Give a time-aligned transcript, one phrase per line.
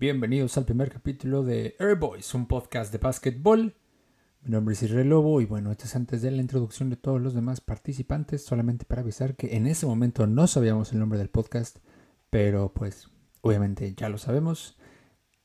[0.00, 3.76] Bienvenidos al primer capítulo de Air Boys, un podcast de básquetbol.
[4.40, 7.20] Mi nombre es Israel Lobo y bueno, esto es antes de la introducción de todos
[7.20, 11.28] los demás participantes, solamente para avisar que en ese momento no sabíamos el nombre del
[11.28, 11.80] podcast,
[12.30, 13.08] pero pues
[13.42, 14.78] obviamente ya lo sabemos.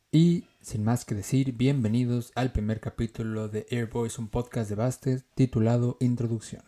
[0.09, 4.75] Y sin más que decir, bienvenidos al primer capítulo de Air Boys, un podcast de
[4.75, 6.63] básquet titulado Introducción.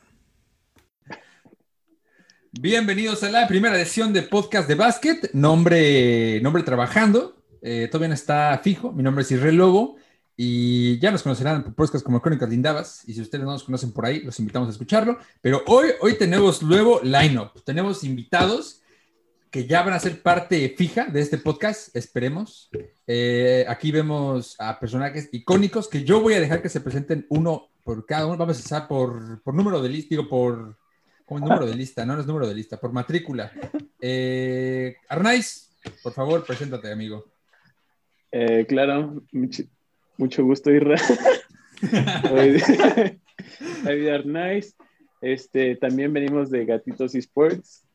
[2.51, 8.13] Bienvenidos a la primera edición de podcast de básquet, nombre, nombre trabajando, eh, todavía no
[8.13, 8.91] está fijo.
[8.91, 9.97] Mi nombre es Israel Lobo
[10.35, 13.03] y ya nos conocerán por podcasts como Crónicas Lindavas.
[13.07, 15.17] Y si ustedes no nos conocen por ahí, los invitamos a escucharlo.
[15.41, 17.61] Pero hoy, hoy tenemos nuevo lineup.
[17.63, 18.81] Tenemos invitados
[19.49, 22.69] que ya van a ser parte fija de este podcast, esperemos.
[23.07, 27.69] Eh, aquí vemos a personajes icónicos que yo voy a dejar que se presenten uno
[27.83, 28.37] por cada uno.
[28.37, 30.77] Vamos a empezar por, por número de lista, digo, por.
[31.25, 33.51] Como número de lista, no, no es número de lista, por matrícula.
[33.99, 37.25] Eh, Arnaiz, por favor, preséntate, amigo.
[38.31, 39.63] Eh, claro, mucho,
[40.17, 40.95] mucho gusto, Irra.
[42.23, 42.61] David
[44.25, 44.73] Nice.
[45.21, 47.87] Este, también venimos de Gatitos Esports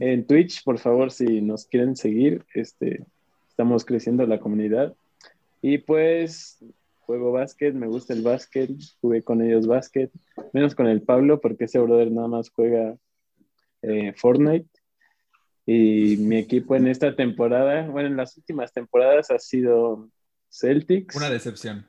[0.00, 3.04] en Twitch, por favor, si nos quieren seguir, este,
[3.48, 4.94] estamos creciendo la comunidad.
[5.60, 6.58] Y pues
[7.00, 8.70] juego básquet, me gusta el básquet,
[9.00, 10.10] jugué con ellos básquet,
[10.52, 12.96] menos con el Pablo, porque ese brother nada más juega
[13.82, 14.68] eh, Fortnite.
[15.70, 20.08] Y mi equipo en esta temporada, bueno, en las últimas temporadas ha sido
[20.48, 21.14] Celtics.
[21.14, 21.86] Una decepción.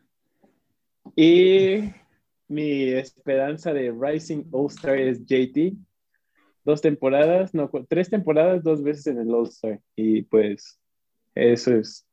[1.15, 1.89] Y
[2.49, 5.77] mi esperanza de Rising All Star es JT.
[6.65, 9.79] Dos temporadas, no, tres temporadas, dos veces en el All Star.
[9.95, 10.77] Y pues
[11.33, 12.05] eso es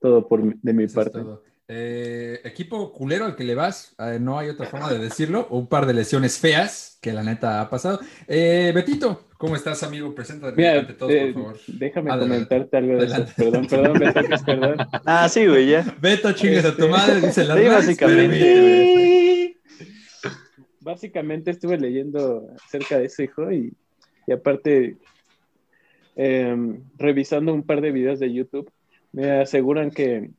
[0.00, 1.20] todo por, de mi parte.
[1.68, 5.68] Eh, equipo culero al que le vas, eh, no hay otra forma de decirlo, un
[5.68, 7.98] par de lesiones feas que la neta ha pasado.
[8.26, 10.14] Eh, Betito, ¿cómo estás, amigo?
[10.14, 11.58] Preséntate ante todos, por favor.
[11.66, 13.24] Déjame comentarte algo de eso.
[13.36, 14.76] Perdón, perdón, Beto, perdón.
[15.06, 15.96] Ah, sí, güey, ya.
[16.00, 19.56] Beto, chingues a tu este, madre, dice la sí, básicamente.
[20.80, 23.72] Básicamente estuve leyendo acerca de ese hijo y,
[24.26, 24.96] y aparte
[26.16, 28.70] em, revisando un par de videos de YouTube,
[29.12, 30.30] me aseguran que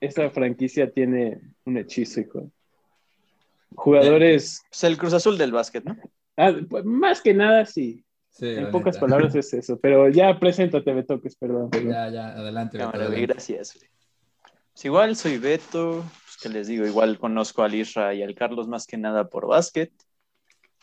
[0.00, 2.50] esta franquicia tiene un hechizo, hijo.
[3.74, 4.62] Jugadores.
[4.70, 5.96] Es el Cruz Azul del básquet, ¿no?
[6.36, 8.04] Ah, pues, más que nada, sí.
[8.40, 9.78] En pocas palabras es eso.
[9.78, 11.70] Pero ya preséntate, Beto, que es perdón.
[11.72, 12.78] Ya, ya, adelante.
[12.78, 13.78] Beto, gracias.
[14.72, 18.68] Pues igual soy Beto, pues que les digo, igual conozco al Isra y al Carlos
[18.68, 19.92] más que nada por básquet.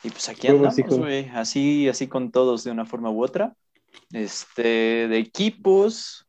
[0.04, 3.56] Y pues aquí andamos, güey, así, así con todos de una forma u otra.
[4.14, 6.28] Este, de equipos,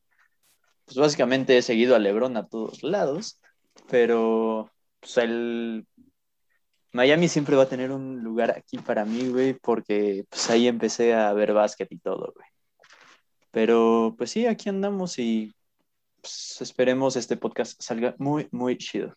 [0.86, 3.40] pues básicamente he seguido a Lebron a todos lados,
[3.88, 5.86] pero pues el
[6.92, 11.14] Miami siempre va a tener un lugar aquí para mí, güey, porque pues ahí empecé
[11.14, 12.46] a ver básquet y todo, güey.
[13.50, 15.52] Pero pues sí, aquí andamos y
[16.20, 19.14] pues, esperemos este podcast salga muy, muy chido.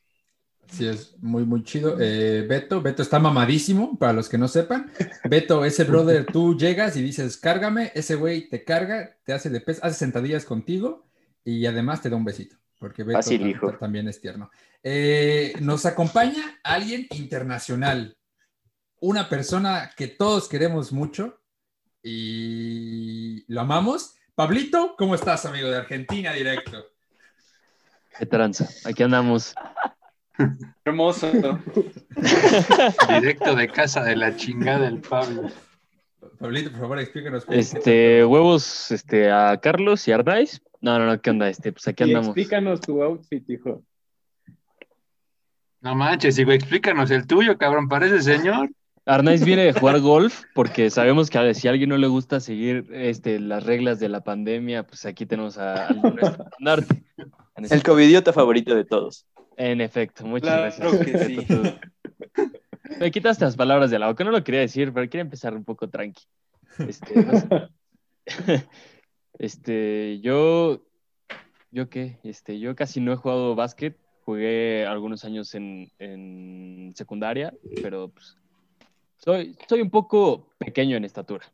[0.68, 1.98] Sí, es muy, muy chido.
[2.00, 4.92] Eh, Beto, Beto está mamadísimo, para los que no sepan.
[5.30, 9.62] Beto, ese brother, tú llegas y dices, cárgame, ese güey te carga, te hace de
[9.62, 11.06] pez, hace sentadillas contigo
[11.44, 14.52] y además te da un besito, porque Beto también es tierno.
[14.84, 18.18] Eh, nos acompaña alguien internacional,
[19.00, 21.40] una persona que todos queremos mucho
[22.04, 24.16] y lo amamos.
[24.36, 26.86] Pablito, ¿cómo estás, amigo de Argentina directo?
[28.20, 29.56] Qué tranza, aquí andamos.
[30.84, 31.32] Hermoso.
[33.08, 35.50] Directo de casa de la chingada del Pablo.
[36.38, 37.46] Pablito, por favor, explícanos.
[37.48, 41.48] Este, huevos este, a Carlos y Arnaiz no, no, no, ¿qué onda?
[41.48, 42.28] Este, pues aquí andamos.
[42.28, 43.86] explícanos tu outfit, hijo.
[45.80, 48.70] No manches, hijo, explícanos el tuyo, cabrón, parece señor.
[49.06, 52.86] Arnaiz viene de jugar golf porque sabemos que si a alguien no le gusta seguir
[52.92, 57.02] este, las reglas de la pandemia, pues aquí tenemos a, nuestro norte.
[57.56, 59.26] El covidiota favorito de todos.
[59.56, 60.98] En efecto, muchas gracias.
[60.98, 61.48] Que sí.
[63.00, 65.64] Me quitaste las palabras de la boca, no lo quería decir, pero quería empezar un
[65.64, 66.24] poco tranqui.
[66.78, 67.70] Este,
[69.40, 70.86] Este, yo,
[71.72, 72.20] ¿yo qué?
[72.24, 73.98] Este, yo casi no he jugado básquet.
[74.26, 78.38] Jugué algunos años en, en secundaria, pero pues,
[79.18, 81.52] soy, soy un poco pequeño en estatura.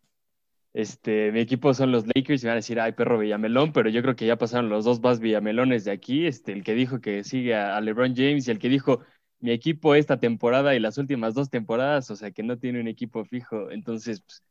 [0.74, 4.02] Este, mi equipo son los Lakers y van a decir, ay, perro Villamelón, pero yo
[4.02, 6.28] creo que ya pasaron los dos más Villamelones de aquí.
[6.28, 9.02] Este, el que dijo que sigue a, LeBron James y el que dijo,
[9.40, 12.88] mi equipo esta temporada y las últimas dos temporadas, o sea, que no tiene un
[12.88, 13.72] equipo fijo.
[13.72, 14.44] Entonces, pues,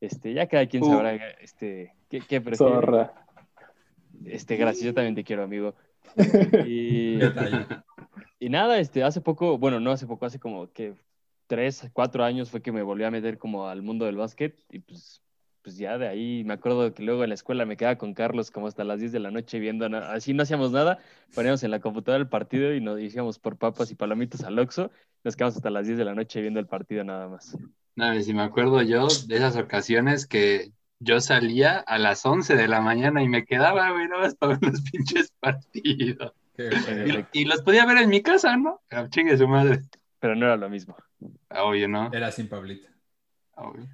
[0.00, 0.86] este, ya cada quien uh.
[0.86, 2.72] sabrá este, qué, qué prefiere.
[2.72, 3.26] Zorra.
[4.24, 5.74] Este, gracias, yo también te quiero, amigo.
[6.66, 7.18] Y,
[8.38, 10.94] y, nada, este, hace poco, bueno, no hace poco, hace como que
[11.46, 14.80] tres, cuatro años fue que me volví a meter como al mundo del básquet y
[14.80, 15.22] pues,
[15.62, 18.50] pues ya de ahí me acuerdo que luego en la escuela me quedaba con Carlos
[18.50, 20.98] como hasta las 10 de la noche viendo, así no hacíamos nada,
[21.34, 24.90] poníamos en la computadora el partido y nos íbamos por papas y palomitas al Oxxo,
[25.24, 27.56] nos quedamos hasta las 10 de la noche viendo el partido nada más.
[27.96, 30.70] No, si me acuerdo yo de esas ocasiones que
[31.00, 34.70] yo salía a las 11 de la mañana y me quedaba, güey, no para ver
[34.70, 36.32] los pinches partidos.
[37.32, 38.80] Y, los podía ver en mi casa, ¿no?
[38.88, 39.82] Pero chingue su madre.
[40.18, 40.96] Pero no era lo mismo.
[41.50, 42.10] Obvio, ¿no?
[42.12, 42.88] Era sin Pablito.
[43.54, 43.86] Obvio.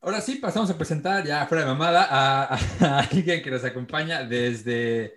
[0.00, 2.56] Ahora sí, pasamos a presentar ya fuera de mamada a,
[2.98, 5.14] alguien que nos acompaña desde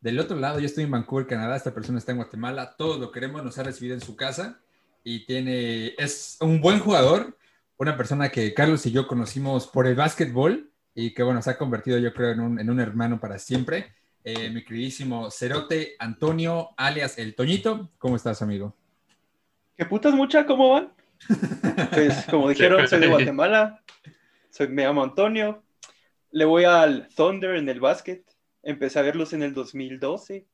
[0.00, 0.58] del otro lado.
[0.58, 1.56] Yo estoy en Vancouver, Canadá.
[1.56, 2.74] Esta persona está en Guatemala.
[2.76, 3.42] Todos lo queremos.
[3.42, 4.60] Nos ha recibido en su casa
[5.04, 7.36] y tiene es un buen jugador,
[7.76, 11.58] una persona que Carlos y yo conocimos por el básquetbol y que bueno se ha
[11.58, 13.92] convertido yo creo en un, en un hermano para siempre.
[14.24, 17.90] Eh, mi queridísimo Cerote Antonio, alias El Toñito.
[17.98, 18.76] ¿Cómo estás, amigo?
[19.76, 20.46] ¿Qué putas mucha?
[20.46, 20.92] ¿Cómo van?
[21.92, 23.82] Pues como dijeron, soy de Guatemala.
[24.50, 25.62] Soy, me llamo Antonio.
[26.30, 28.24] Le voy al Thunder en el básquet.
[28.62, 30.46] Empecé a verlos en el 2012.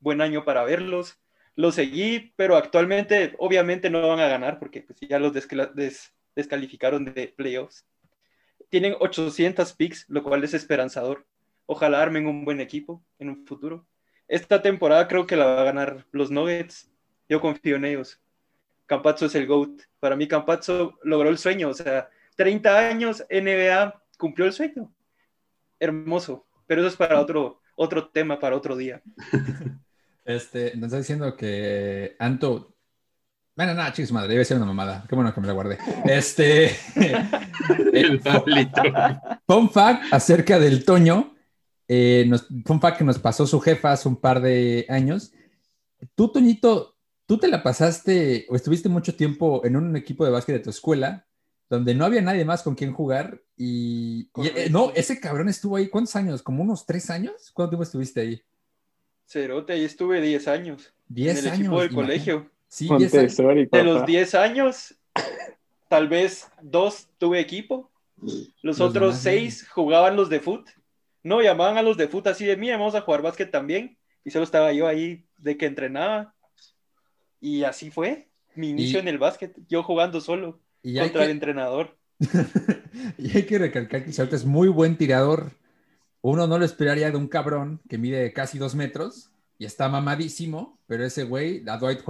[0.00, 1.18] Buen año para verlos.
[1.54, 5.32] Los seguí, pero actualmente obviamente no van a ganar porque pues, ya los
[6.34, 7.86] descalificaron de playoffs.
[8.70, 11.26] Tienen 800 picks, lo cual es esperanzador.
[11.66, 13.86] Ojalá armen un buen equipo en un futuro.
[14.28, 16.90] Esta temporada creo que la va a ganar los Nuggets.
[17.28, 18.20] Yo confío en ellos.
[18.86, 19.82] Campazzo es el GOAT.
[20.00, 24.92] Para mí Campazzo logró el sueño, o sea, 30 años, NBA cumplió el sueño.
[25.78, 29.02] Hermoso, pero eso es para otro, otro tema, para otro día.
[30.24, 32.74] Este, nos está diciendo que Anto.
[33.54, 35.04] Bueno, nada, chicos, madre, debe ser una mamada.
[35.08, 35.78] Qué bueno que me la guardé.
[36.04, 36.76] Este.
[37.92, 38.82] el Pablito.
[39.46, 41.34] Fun fact acerca del Toño.
[41.88, 45.32] Eh, nos, fun fact que nos pasó su jefa hace un par de años.
[46.14, 46.96] Tú, Toñito,
[47.26, 50.70] tú te la pasaste o estuviste mucho tiempo en un equipo de básquet de tu
[50.70, 51.26] escuela
[51.72, 55.88] donde no había nadie más con quien jugar y, eh, no, ese cabrón estuvo ahí,
[55.88, 56.42] ¿cuántos años?
[56.42, 57.50] ¿Como unos tres años?
[57.54, 58.42] ¿Cuánto tiempo estuviste ahí?
[59.32, 60.92] Cerote, ahí estuve diez años.
[61.08, 61.60] Diez en el años.
[61.60, 62.50] equipo del colegio.
[62.68, 63.36] Sí, diez años.
[63.70, 64.94] De los diez años,
[65.88, 67.90] tal vez dos tuve equipo.
[68.62, 70.68] Los, otros seis jugaban los de foot.
[71.22, 73.96] No, llamaban a los de foot así de mí, vamos a jugar básquet también.
[74.24, 76.34] Y solo estaba yo ahí de que entrenaba.
[77.40, 81.96] Y así fue mi inicio en el básquet, yo jugando solo contra el entrenador.
[83.18, 85.52] y hay que recalcar que Salta es muy buen tirador.
[86.22, 90.78] Uno no lo esperaría de un cabrón que mide casi dos metros y está mamadísimo,
[90.86, 92.02] pero ese güey, a Dwight,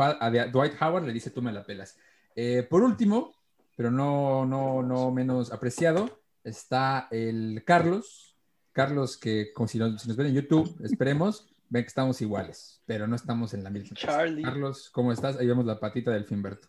[0.80, 1.98] Howard le dice, tú me la pelas.
[2.36, 3.32] Eh, por último,
[3.76, 8.36] pero no, no, no menos apreciado, está el Carlos.
[8.72, 13.16] Carlos, que como si, nos, ven en YouTube, esperemos, ven que estamos iguales, pero no
[13.16, 13.96] estamos en la misma.
[13.96, 14.42] Charlie.
[14.42, 15.38] Carlos, ¿cómo estás?
[15.38, 16.68] Ahí vemos la patita del Finberto.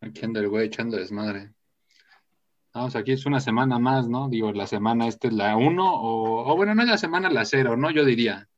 [0.00, 1.55] Aquí anda el güey echando desmadre.
[2.76, 4.28] Vamos, aquí es una semana más, ¿no?
[4.28, 7.74] Digo, la semana esta es la 1 o, bueno, no es la semana la 0,
[7.74, 7.90] ¿no?
[7.90, 8.50] Yo diría.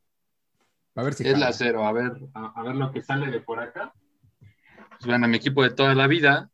[0.96, 3.60] A ver si es la 0, a ver, a, ver lo que sale de por
[3.60, 3.94] acá.
[4.40, 6.50] Pues bueno, mi equipo de toda la vida,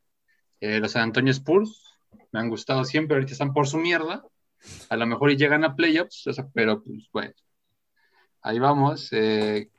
[0.61, 1.97] eh, los San Antonio Spurs,
[2.33, 4.23] me han gustado siempre, ahorita están por su mierda.
[4.91, 7.33] A lo mejor y llegan a playoffs, pero pues bueno.
[8.43, 9.09] Ahí vamos.
[9.13, 9.71] Eh,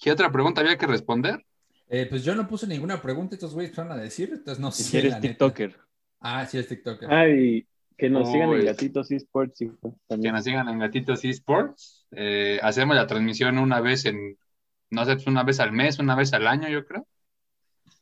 [0.00, 1.44] ¿Qué otra pregunta había que responder?
[1.90, 4.82] Eh, pues yo no puse ninguna pregunta, estos güeyes van a decir, entonces no sé.
[4.84, 5.84] Si eres TikToker.
[6.26, 7.12] Ah, sí, es TikToker.
[7.12, 7.66] Ay,
[7.98, 9.58] que nos sigan en Gatitos Esports.
[9.58, 12.06] Que nos sigan en Gatitos Esports.
[12.12, 14.38] Eh, hacemos la transmisión una vez en,
[14.88, 17.06] no sé, pues una vez al mes, una vez al año, yo creo.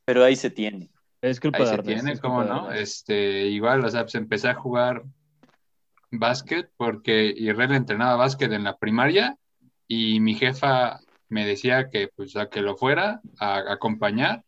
[0.05, 0.89] Pero ahí se tiene.
[1.21, 2.71] Es culpa ahí de se tiene, ¿cómo no?
[2.71, 5.03] Este, igual, o sea, pues empecé a jugar
[6.13, 9.37] básquet porque Irrel entrenaba básquet en la primaria
[9.89, 14.45] y mi jefa me decía que pues a que lo fuera a, acompañar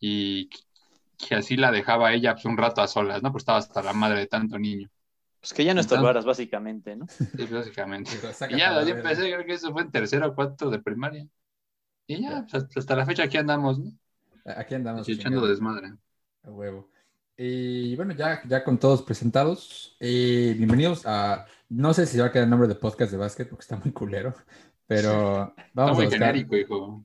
[0.00, 0.48] y
[1.18, 3.32] que así la dejaba ella pues, un rato a solas, ¿no?
[3.32, 4.88] Pues estaba hasta la madre de tanto niño.
[5.40, 7.06] Pues que ya no estorbaras, básicamente, ¿no?
[7.08, 8.10] Sí, básicamente.
[8.50, 11.26] y ya, yo empecé, creo que eso fue en tercero o cuarto de primaria.
[12.06, 13.92] Y ya, pues, hasta la fecha aquí andamos, ¿no?
[14.44, 15.08] Aquí andamos.
[15.08, 15.92] echando desmadre.
[16.42, 16.88] A huevo.
[17.36, 22.26] Y bueno, ya, ya con todos presentados, eh, bienvenidos a, no sé si se va
[22.26, 24.34] a quedar el nombre de podcast de básquet porque está muy culero,
[24.88, 26.34] pero vamos a buscar.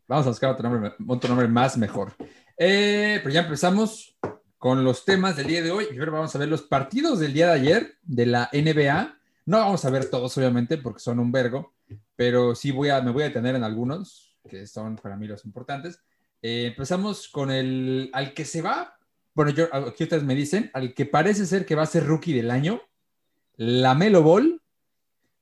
[0.07, 2.13] Vamos a buscar otro nombre, otro nombre más mejor.
[2.57, 4.17] Eh, pero ya empezamos
[4.57, 5.87] con los temas del día de hoy.
[5.93, 9.17] Y ahora vamos a ver los partidos del día de ayer de la NBA.
[9.45, 11.73] No vamos a ver todos, obviamente, porque son un vergo,
[12.15, 15.45] pero sí voy a, me voy a detener en algunos que son para mí los
[15.45, 15.99] importantes.
[16.41, 18.97] Eh, empezamos con el al que se va.
[19.33, 22.33] Bueno, yo, aquí ustedes me dicen, al que parece ser que va a ser rookie
[22.33, 22.81] del año,
[23.55, 24.61] la Melo Ball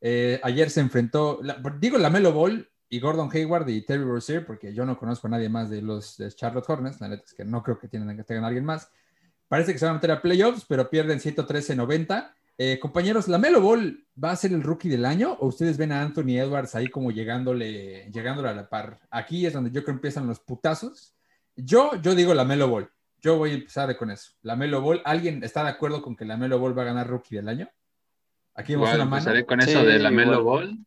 [0.01, 1.41] eh, ayer se enfrentó,
[1.79, 5.29] digo la Melo Ball y Gordon Hayward y Terry Rozier, porque yo no conozco a
[5.29, 8.25] nadie más de los Charlotte Hornets, la neta es que no creo que tienen, que
[8.25, 8.91] tengan a alguien más.
[9.47, 13.61] Parece que se van a meter a playoffs, pero pierden 113-90 Eh, compañeros, ¿la Melo
[13.61, 16.89] Ball va a ser el rookie del año o ustedes ven a Anthony Edwards ahí
[16.89, 18.99] como llegándole, llegándole a la par?
[19.09, 21.15] Aquí es donde yo creo que empiezan los putazos.
[21.55, 22.89] Yo, yo digo la Melo Ball.
[23.21, 24.33] Yo voy a empezar con eso.
[24.41, 25.01] La Melo Ball.
[25.05, 27.69] ¿Alguien está de acuerdo con que la Melo Ball va a ganar rookie del año?
[28.53, 29.45] Aquí vamos a mano.
[29.45, 30.77] con eso de la Melo Ball.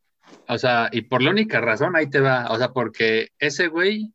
[0.48, 2.48] O sea, y por la única razón, ahí te va.
[2.50, 4.12] O sea, porque ese güey,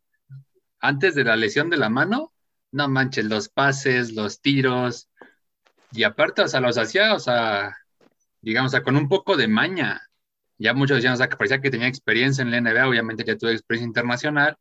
[0.80, 2.32] antes de la lesión de la mano,
[2.72, 5.08] no manches, los pases, los tiros,
[5.92, 7.76] y aparte, o sea, los hacía, o sea,
[8.40, 10.00] digamos, o sea, con un poco de maña.
[10.58, 13.36] Ya muchos decían, o sea, que parecía que tenía experiencia en la NBA, obviamente ya
[13.36, 14.56] tuve experiencia internacional,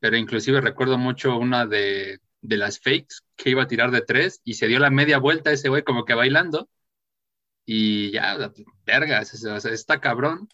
[0.00, 4.40] pero inclusive recuerdo mucho una de, de las fakes que iba a tirar de tres
[4.44, 6.68] y se dio la media vuelta ese güey como que bailando
[7.66, 8.52] y ya,
[8.84, 10.48] vergas, o sea, está cabrón.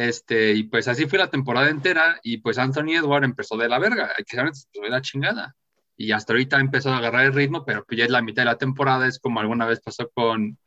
[0.00, 3.78] Este, y pues así fue la temporada entera y pues Anthony Edward empezó de la
[3.78, 5.56] verga, que saber, pues, de la chingada.
[5.94, 8.42] Y hasta ahorita ha empezado a agarrar el ritmo, pero pues ya es la mitad
[8.42, 10.58] de la temporada, es como alguna vez pasó con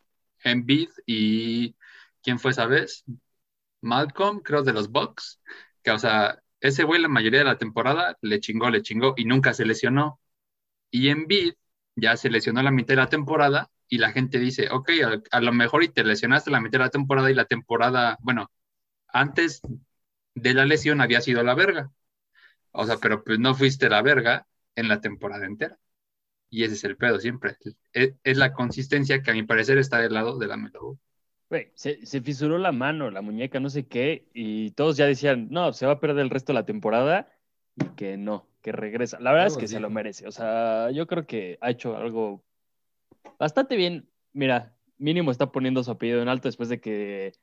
[0.44, 1.76] Embiid y
[2.22, 3.06] ¿quién fue esa vez?
[3.82, 5.42] Malcolm, creo de los Bucks,
[5.84, 9.26] que o sea, ese güey la mayoría de la temporada le chingó, le chingó y
[9.26, 10.20] nunca se lesionó.
[10.92, 11.56] Y Embiid
[11.96, 14.92] ya se lesionó la mitad de la temporada y la gente dice, ok,
[15.32, 18.18] a, a, lo mejor y te lesionaste la mitad de la temporada y la temporada,
[18.22, 18.52] bueno,
[19.14, 19.62] antes
[20.36, 21.92] de la lesión había sido la verga.
[22.72, 25.80] O sea, pero pues no fuiste la verga en la temporada entera.
[26.50, 27.56] Y ese es el pedo siempre.
[27.94, 31.00] Es, es la consistencia que a mi parecer está del lado de la Melo.
[31.76, 35.72] Se, se, fisuró la mano, la muñeca, no sé qué, y todos ya decían, no,
[35.72, 37.32] se va a perder el resto de la temporada,
[37.76, 39.20] y que no, que regresa.
[39.20, 40.28] La verdad es que se lo merece.
[40.28, 42.44] O sea, yo creo que ha hecho algo
[43.38, 44.10] bastante bien.
[44.32, 47.34] Mira, mínimo está poniendo su apellido en alto después de que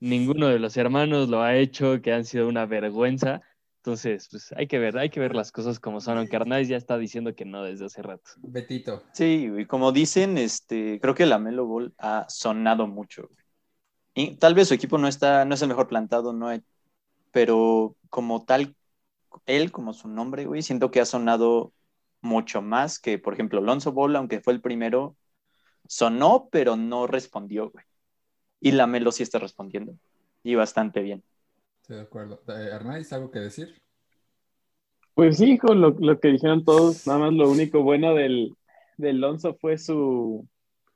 [0.00, 3.42] ninguno de los hermanos lo ha hecho, que han sido una vergüenza.
[3.76, 6.76] Entonces, pues hay que ver, hay que ver las cosas como son, aunque Arnaiz ya
[6.76, 8.30] está diciendo que no desde hace rato.
[8.38, 9.02] Betito.
[9.12, 13.30] Sí, y como dicen, este, creo que la Melo Ball ha sonado mucho.
[14.14, 16.62] Y tal vez su equipo no está, no es el mejor plantado, no hay,
[17.30, 18.76] pero como tal,
[19.46, 21.72] él, como su nombre, güey, siento que ha sonado
[22.20, 25.16] mucho más que, por ejemplo, Alonso Ball, aunque fue el primero,
[25.86, 27.84] sonó, pero no respondió, güey.
[28.60, 29.94] Y la Melo sí está respondiendo.
[30.42, 31.22] Y bastante bien.
[31.82, 32.42] Estoy de acuerdo.
[32.48, 33.80] Eh, ¿algo que decir?
[35.14, 38.54] Pues sí, con lo, lo, que dijeron todos, nada más lo único bueno del,
[38.96, 40.46] del Alonso fue su,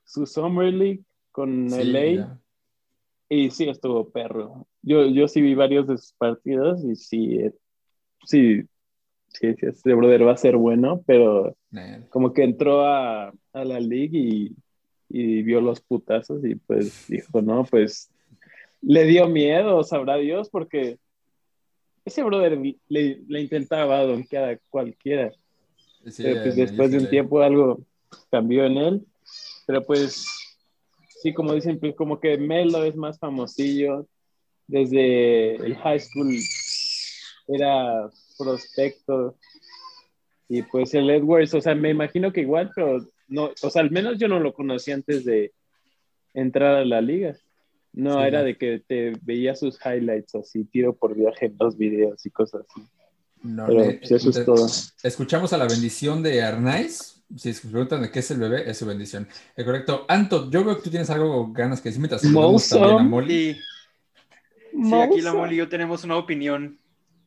[0.03, 2.13] su Summer League con sí, LA.
[2.13, 2.39] Ya.
[3.27, 4.67] Y sí, estuvo perro.
[4.81, 7.53] Yo, yo sí vi varios de sus partidos y sí, eh,
[8.25, 8.61] sí,
[9.27, 12.07] sí, sí, este brother va a ser bueno, pero Man.
[12.09, 14.55] como que entró a, a la league y,
[15.09, 18.09] y, vio los putazos y pues dijo, no, pues
[18.81, 20.97] le dio miedo, sabrá Dios, porque
[22.03, 22.57] ese brother
[22.87, 25.31] le, le intentaba donkear a cualquiera.
[26.07, 27.79] Sí, pero pues después de un tiempo algo
[28.29, 29.05] cambió en él,
[29.65, 30.27] pero pues
[31.25, 34.07] sí, como dicen, pues como que Melo es más famosillo.
[34.67, 36.37] Desde el high school
[37.47, 39.35] era prospecto.
[40.47, 43.91] Y pues el Edwards, o sea, me imagino que igual, pero no, o sea, al
[43.91, 45.53] menos yo no lo conocí antes de
[46.33, 47.35] entrar a la liga.
[47.93, 51.77] No, sí, era de que te veía sus highlights así, tiro por viaje en los
[51.77, 52.85] videos y cosas así.
[53.41, 54.67] No, pero, le, pues eso es todo.
[55.03, 58.77] Escuchamos a la bendición de Arnaiz si se preguntan de qué es el bebé, es
[58.77, 59.27] su bendición.
[59.55, 60.05] Es correcto.
[60.07, 62.45] Anto, yo veo que tú tienes algo ganas que decir mientras también
[62.83, 63.53] a Molly.
[63.53, 63.59] Sí.
[64.71, 66.79] sí, aquí la Molly y yo tenemos una opinión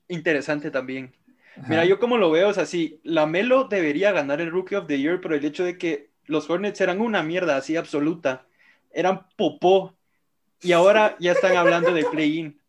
[0.09, 1.13] interesante también.
[1.57, 1.67] Ajá.
[1.69, 4.87] Mira, yo como lo veo, o sea, sí, la Melo debería ganar el Rookie of
[4.87, 8.47] the Year, pero el hecho de que los Hornets eran una mierda así absoluta,
[8.93, 9.97] eran popó,
[10.61, 12.61] y ahora ya están hablando de play-in.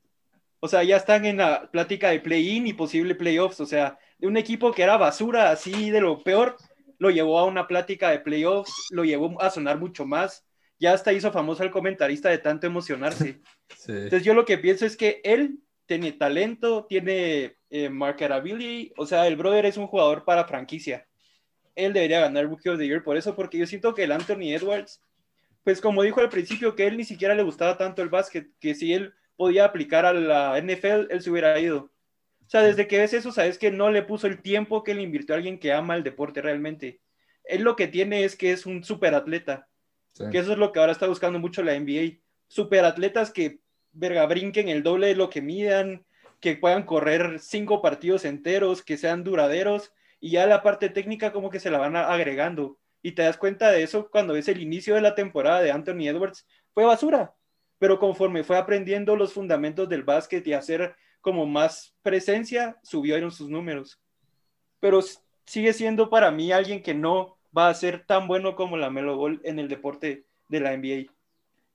[0.60, 4.28] O sea, ya están en la plática de play-in y posible playoffs, o sea, de
[4.28, 6.58] un equipo que era basura así de lo peor,
[6.98, 10.46] lo llevó a una plática de playoffs, lo llevó a sonar mucho más.
[10.78, 13.42] Ya hasta hizo famoso al comentarista de tanto emocionarse.
[13.78, 13.92] Sí.
[13.92, 19.28] Entonces yo lo que pienso es que él tiene talento, tiene eh, marketability, o sea,
[19.28, 21.08] el brother es un jugador para franquicia.
[21.76, 24.54] Él debería ganar Rookie of the Year por eso, porque yo siento que el Anthony
[24.54, 25.04] Edwards,
[25.64, 28.74] pues como dijo al principio, que él ni siquiera le gustaba tanto el básquet, que
[28.74, 31.92] si él podía aplicar a la NFL, él se hubiera ido.
[32.50, 35.04] O sea, desde que ves eso, sabes que no le puso el tiempo que le
[35.04, 37.00] invirtió a alguien que ama el deporte realmente.
[37.44, 39.68] Él lo que tiene es que es un superatleta.
[40.14, 40.24] Sí.
[40.32, 42.18] Que eso es lo que ahora está buscando mucho la NBA.
[42.48, 43.60] Superatletas que,
[43.92, 46.06] verga, brinquen el doble de lo que midan,
[46.40, 51.50] que puedan correr cinco partidos enteros, que sean duraderos, y ya la parte técnica como
[51.50, 52.78] que se la van agregando.
[53.02, 56.08] Y te das cuenta de eso cuando ves el inicio de la temporada de Anthony
[56.08, 56.46] Edwards.
[56.74, 57.34] Fue basura.
[57.78, 63.50] Pero conforme fue aprendiendo los fundamentos del básquet y hacer como más presencia, subieron sus
[63.50, 64.02] números.
[64.82, 65.00] Pero
[65.46, 69.18] sigue siendo para mí alguien que no va a ser tan bueno como la Melo
[69.18, 71.12] Ball en el deporte de la NBA.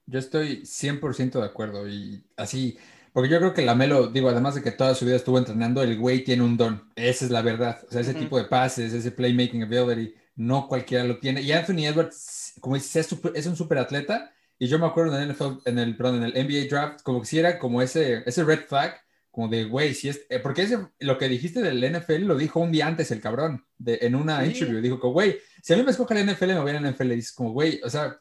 [0.07, 2.77] Yo estoy 100% de acuerdo y así,
[3.15, 5.97] porque yo creo que Lamelo, digo, además de que toda su vida estuvo entrenando, el
[5.97, 9.13] güey tiene un don, esa es la verdad, o sea, ese tipo de pases, ese
[9.13, 11.41] playmaking ability, no cualquiera lo tiene.
[11.41, 15.31] Y Anthony Edwards, como dices, es, un super atleta y yo me acuerdo en el,
[15.31, 18.43] NFL, en el, perdón, en el NBA draft, como que si era como ese, ese
[18.43, 18.97] red flag,
[19.31, 22.59] como de, güey, si es, eh, porque ese, lo que dijiste del NFL lo dijo
[22.59, 25.85] un día antes el cabrón, de, en una interview, dijo que, güey, si a mí
[25.85, 28.19] me escoge el NFL, me voy a la NFL, y dices como, güey, o sea,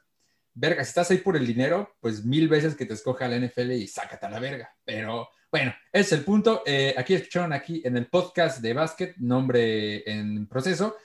[0.53, 3.72] verga, si estás ahí por el dinero, pues mil veces que te escoja la NFL
[3.72, 7.81] y sácate a la verga, pero bueno, ese es el punto, eh, aquí escucharon aquí
[7.86, 10.98] en el podcast de básquet, nombre en proceso,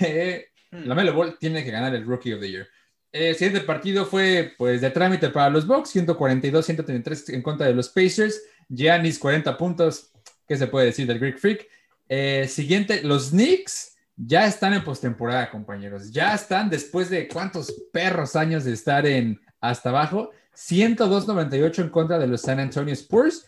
[0.00, 0.84] eh, hmm.
[0.84, 2.68] la Melo Ball tiene que ganar el Rookie of the Year.
[3.12, 7.90] El siguiente partido fue pues de trámite para los Bucks, 142-133 en contra de los
[7.90, 8.42] Pacers.
[8.70, 10.12] Giannis, 40 puntos.
[10.48, 11.68] ¿Qué se puede decir del Greek Freak?
[12.08, 16.10] Eh, siguiente, los Knicks ya están en postemporada, compañeros.
[16.10, 20.30] Ya están después de cuántos perros años de estar en hasta abajo.
[20.54, 23.46] 102-98 en contra de los San Antonio Spurs.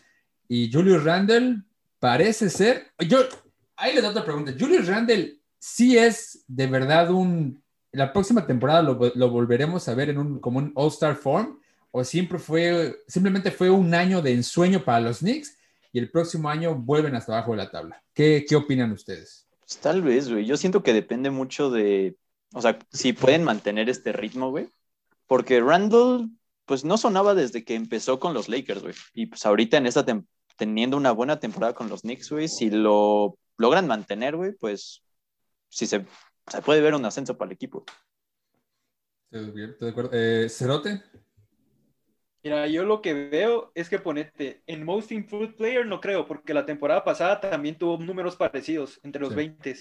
[0.48, 1.62] Y Julius Randle
[1.98, 2.92] parece ser.
[2.98, 3.20] Yo,
[3.76, 4.54] ahí les doy otra pregunta.
[4.58, 7.62] Julius Randle sí es de verdad un.
[7.92, 11.60] La próxima temporada lo, lo volveremos a ver en un, como un All-Star Form
[11.96, 15.56] o siempre fue, simplemente fue un año de ensueño para los Knicks
[15.92, 18.02] y el próximo año vuelven hasta abajo de la tabla.
[18.12, 19.43] ¿Qué, qué opinan ustedes?
[19.66, 20.44] Pues tal vez, güey.
[20.44, 22.16] Yo siento que depende mucho de,
[22.52, 24.68] o sea, si pueden mantener este ritmo, güey.
[25.26, 26.30] Porque Randall,
[26.66, 28.94] pues no sonaba desde que empezó con los Lakers, güey.
[29.14, 30.04] Y pues ahorita en esta
[30.56, 35.02] teniendo una buena temporada con los Knicks, güey, si lo logran mantener, güey, pues
[35.68, 36.06] si se,
[36.46, 37.84] se puede ver un ascenso para el equipo.
[39.30, 40.10] Estoy de acuerdo.
[40.12, 41.02] Eh, ¿Cerote?
[42.44, 46.52] Mira, yo lo que veo es que ponete en Most Improved Player no creo, porque
[46.52, 49.70] la temporada pasada también tuvo números parecidos entre los 20.
[49.70, 49.76] O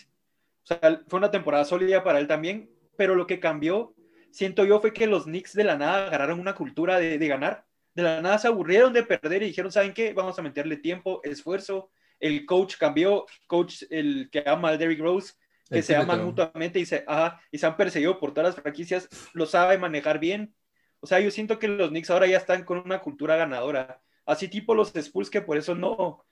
[0.64, 0.80] sea,
[1.10, 3.94] fue una temporada sólida para él también, pero lo que cambió,
[4.32, 7.66] siento yo, fue que los Knicks de la nada agarraron una cultura de, ganar.
[7.96, 10.14] De la nada se aburrieron de perder y dijeron, ¿saben qué?
[10.14, 11.92] Vamos a meterle tiempo, esfuerzo.
[12.18, 15.34] El coach cambió, coach, el que ama al Derrick Rose,
[15.70, 17.04] que se aman mutuamente y se,
[17.52, 20.56] y se han perseguido por todas las franquicias, lo sabe manejar bien
[21.04, 24.02] o sea, yo siento que los Knicks ahora ya están con una cultura ganadora.
[24.26, 26.24] Así tipo los Spurs que por eso no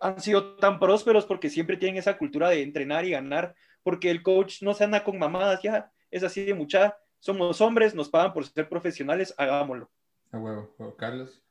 [0.00, 3.54] han sido tan prósperos porque siempre tienen esa cultura de entrenar y ganar.
[3.82, 6.96] Porque el coach no se anda con mamadas, ya es así de mucha.
[7.18, 9.90] Somos hombres, nos pagan por ser profesionales, hagámoslo.
[10.32, 11.42] A huevo, Carlos.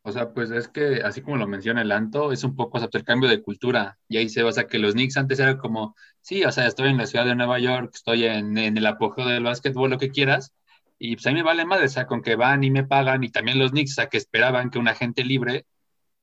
[0.00, 2.88] O sea, pues es que así como lo menciona el Anto, es un poco o
[2.90, 3.98] el cambio de cultura.
[4.08, 6.96] Y ahí se basa que los Knicks antes eran como, sí, o sea, estoy en
[6.96, 10.54] la ciudad de Nueva York, estoy en, en el apogeo del básquetbol, lo que quieras,
[11.04, 13.24] y pues a mí me vale madre, o sea, con que van y me pagan,
[13.24, 15.66] y también los Knicks, o sea, que esperaban que un agente libre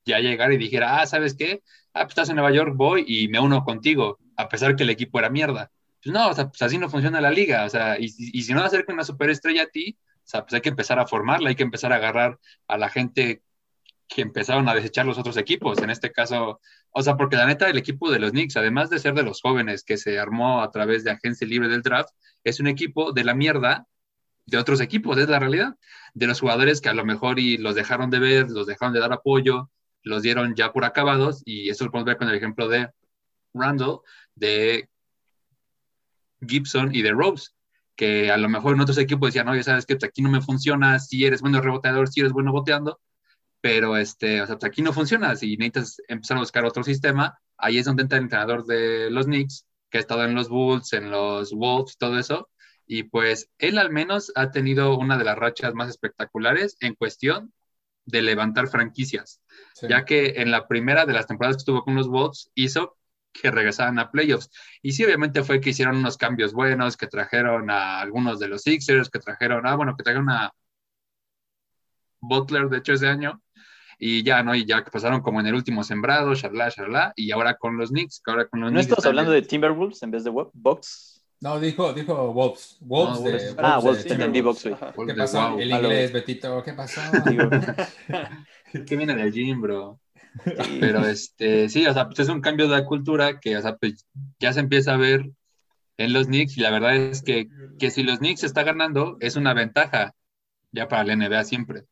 [0.06, 1.62] ya llegara y dijera, ah, ¿sabes qué?
[1.92, 4.90] Ah, pues estás en Nueva York, voy y me uno contigo, a pesar que el
[4.90, 5.70] equipo era mierda.
[6.02, 8.54] Pues no, o sea, pues así no funciona la liga, o sea, y, y si
[8.54, 11.56] no acerca una superestrella a ti, o sea, pues hay que empezar a formarla, hay
[11.56, 13.42] que empezar a agarrar a la gente
[14.08, 16.58] que empezaron a desechar los otros equipos, en este caso,
[16.90, 19.42] o sea, porque la neta, el equipo de los Knicks, además de ser de los
[19.42, 22.10] jóvenes que se armó a través de agencia libre del draft,
[22.44, 23.86] es un equipo de la mierda
[24.50, 25.76] de otros equipos, es la realidad,
[26.12, 29.00] de los jugadores que a lo mejor y los dejaron de ver, los dejaron de
[29.00, 29.70] dar apoyo,
[30.02, 32.90] los dieron ya por acabados, y eso lo podemos ver con el ejemplo de
[33.54, 34.00] Randall,
[34.34, 34.88] de
[36.46, 37.50] Gibson y de Rose,
[37.94, 40.30] que a lo mejor en otros equipos decían, no, ya sabes que pues, aquí no
[40.30, 43.00] me funciona, si eres bueno reboteador, si eres bueno boteando,
[43.60, 47.38] pero este, o sea, pues, aquí no funciona, si necesitas empezar a buscar otro sistema,
[47.56, 50.92] ahí es donde entra el entrenador de los Knicks, que ha estado en los Bulls,
[50.92, 52.48] en los Wolves, todo eso,
[52.92, 57.52] y pues él al menos ha tenido una de las rachas más espectaculares en cuestión
[58.04, 59.40] de levantar franquicias,
[59.80, 62.96] ya que en la primera de las temporadas que estuvo con los Wolves hizo
[63.32, 64.50] que regresaran a playoffs.
[64.82, 68.62] Y sí, obviamente fue que hicieron unos cambios buenos, que trajeron a algunos de los
[68.62, 70.52] Sixers, que trajeron, ah, bueno, que trajeron a
[72.18, 73.40] Butler, de hecho, ese año,
[74.00, 74.52] y ya, ¿no?
[74.56, 77.90] Y ya que pasaron como en el último sembrado, charla, charla, y ahora con los
[77.90, 81.19] Knicks, ahora con los ¿No estás hablando de Timberwolves en vez de Bucks?
[81.40, 82.76] No, dijo, dijo Wolves.
[82.80, 84.62] Wolves, de, ah, Wolves, entendí Wolves.
[84.62, 85.58] ¿Qué pasó?
[85.58, 87.00] El inglés, Betito, ¿qué pasó?
[88.86, 90.00] ¿Qué viene del gym, bro?
[90.78, 94.06] Pero este, sí, o sea, pues es un cambio de cultura que, o sea, pues
[94.38, 95.30] ya se empieza a ver
[95.96, 97.48] en los Knicks y la verdad es que,
[97.78, 100.14] que si los Knicks está ganando es una ventaja
[100.72, 101.84] ya para la NBA siempre.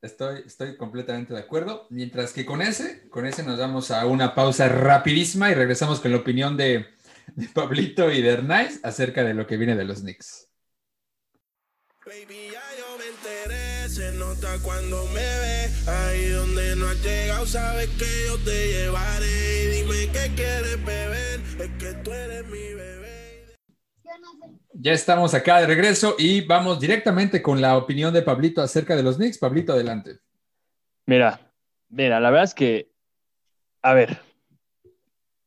[0.00, 1.86] Estoy, estoy completamente de acuerdo.
[1.90, 6.10] Mientras que con ese, con ese nos vamos a una pausa rapidísima y regresamos con
[6.10, 6.86] la opinión de
[7.34, 10.48] de Pablito y de Hernais acerca de lo que viene de los Knicks.
[12.04, 15.70] Baby, ya yo me enteré, se nota cuando me ve.
[15.86, 19.70] Ahí donde no has llegado, sabes que yo te llevaré.
[19.70, 23.56] Dime qué quieres beber, es que tú eres mi bebé.
[24.74, 29.04] Ya estamos acá de regreso y vamos directamente con la opinión de Pablito acerca de
[29.04, 29.38] los Knicks.
[29.38, 30.18] Pablito, adelante.
[31.06, 31.52] Mira,
[31.88, 32.90] mira, la verdad es que,
[33.80, 34.20] a ver,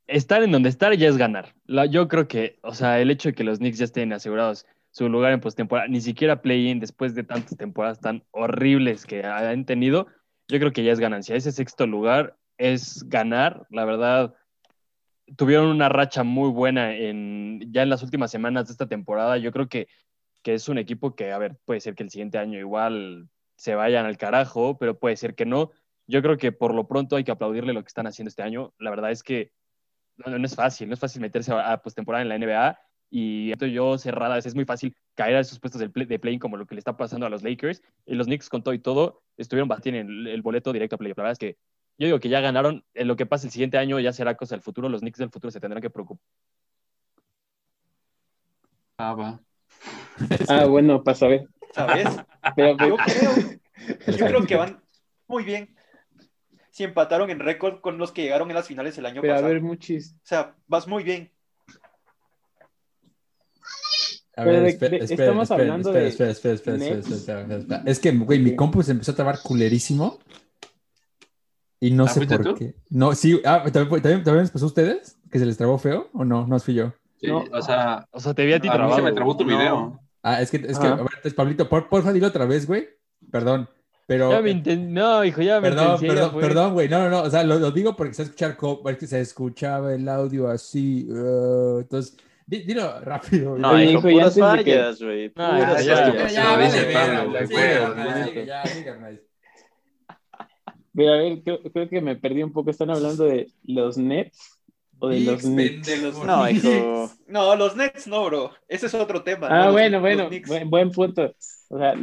[0.08, 1.54] estar en donde estar ya es ganar.
[1.90, 5.10] yo creo que, o sea, el hecho de que los Knicks ya estén asegurados su
[5.10, 10.08] lugar en postemporada, ni siquiera play-in después de tantas temporadas tan horribles que han tenido,
[10.48, 11.36] yo creo que ya es ganancia.
[11.36, 14.34] Ese sexto lugar es ganar, la verdad
[15.36, 19.38] tuvieron una racha muy buena en, ya en las últimas semanas de esta temporada.
[19.38, 19.88] Yo creo que,
[20.44, 23.76] que es un equipo que, a ver, puede ser que el siguiente año igual se
[23.76, 25.72] vayan al carajo, pero puede ser que no.
[26.08, 28.74] Yo creo que por lo pronto hay que aplaudirle lo que están haciendo este año.
[28.78, 29.52] La verdad es que
[30.18, 33.98] no, es fácil, no es fácil meterse a, postemporada en la NBA y esto yo
[33.98, 36.80] cerradas, es muy fácil caer a esos puestos de, play, playing como lo que le
[36.80, 37.82] está pasando a los Lakers.
[38.06, 41.18] Y los Knicks con todo y todo estuvieron batiendo el, el boleto directo a playoff.
[41.18, 41.58] La verdad es que
[41.98, 42.84] yo digo que ya ganaron.
[42.94, 44.90] En lo que pasa el siguiente año ya será cosa del futuro.
[44.90, 46.26] Los Knicks del futuro se tendrán que preocupar.
[48.98, 49.40] Ah, va.
[50.50, 51.48] Ah, bueno, pasa a ver.
[51.74, 52.08] ¿Sabes?
[52.56, 54.82] Pero, yo, creo, yo creo que van
[55.28, 55.75] muy bien.
[56.76, 59.48] Si empataron en récord con los que llegaron en las finales el año Pero pasado.
[59.48, 60.14] a ver, muchis.
[60.16, 61.32] O sea, vas muy bien.
[64.36, 66.10] A ver, espera, espera, estamos hablando de.
[66.10, 70.20] Espera, espera, espera, espera, Es que, güey, mi compu se empezó a trabar culerísimo.
[71.80, 72.76] Y no ¿Ah, sé por qué.
[72.90, 75.18] No, sí, ah, ¿también, ¿también, les pasó a ustedes?
[75.32, 76.10] ¿Que se les trabó feo?
[76.12, 76.46] ¿O no?
[76.46, 76.94] No fui yo.
[77.22, 78.06] Sí, o sea.
[78.12, 78.96] O sea, te vi a ti trabado.
[78.96, 79.98] A mí se me trabó tu video.
[80.22, 82.90] Ah, es que, es que, a ver, Pablito, por, porfa, dilo otra vez, güey.
[83.32, 83.70] Perdón.
[84.08, 84.32] Pero.
[84.32, 86.90] Ya me No, hijo, ya me Perdón, perdón, perdón, güey.
[86.90, 87.24] No, no, no.
[87.24, 88.58] O sea, lo, lo digo porque se, escuchar,
[88.98, 91.08] que se escuchaba el audio así.
[91.10, 92.18] Uh, entonces.
[92.48, 93.58] Dilo rápido.
[93.58, 95.32] No, hijo, puras fallas, güey.
[95.36, 96.70] No, ya, ya, ya, ya,
[98.46, 98.64] ya,
[100.94, 102.70] Ve, a ver, creo, que me perdí un poco.
[102.70, 104.56] ¿Están hablando de los Nets
[105.00, 105.90] o de los Knicks?
[106.24, 107.12] no, hijo.
[107.28, 108.52] No, los Nets no, bro.
[108.68, 109.48] Ese es otro tema.
[109.50, 110.30] Ah, bueno, bueno.
[110.68, 111.34] Buen, punto.
[111.70, 111.94] O sea,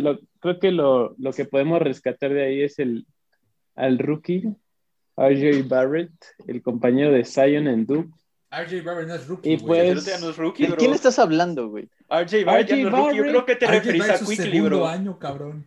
[0.40, 3.07] creo que lo, que podemos rescatar de ahí es el
[3.75, 4.55] al rookie,
[5.16, 6.12] RJ Barrett,
[6.46, 8.11] el compañero de Zion en Duke.
[8.51, 9.53] RJ Barrett no es rookie.
[9.53, 11.88] Y pues, no es rookie, ¿De quién estás hablando, güey?
[12.11, 13.16] RJ Barrett no es rookie.
[13.16, 14.87] Yo creo que te referís a Quickly, bro.
[14.87, 15.66] año, cabrón.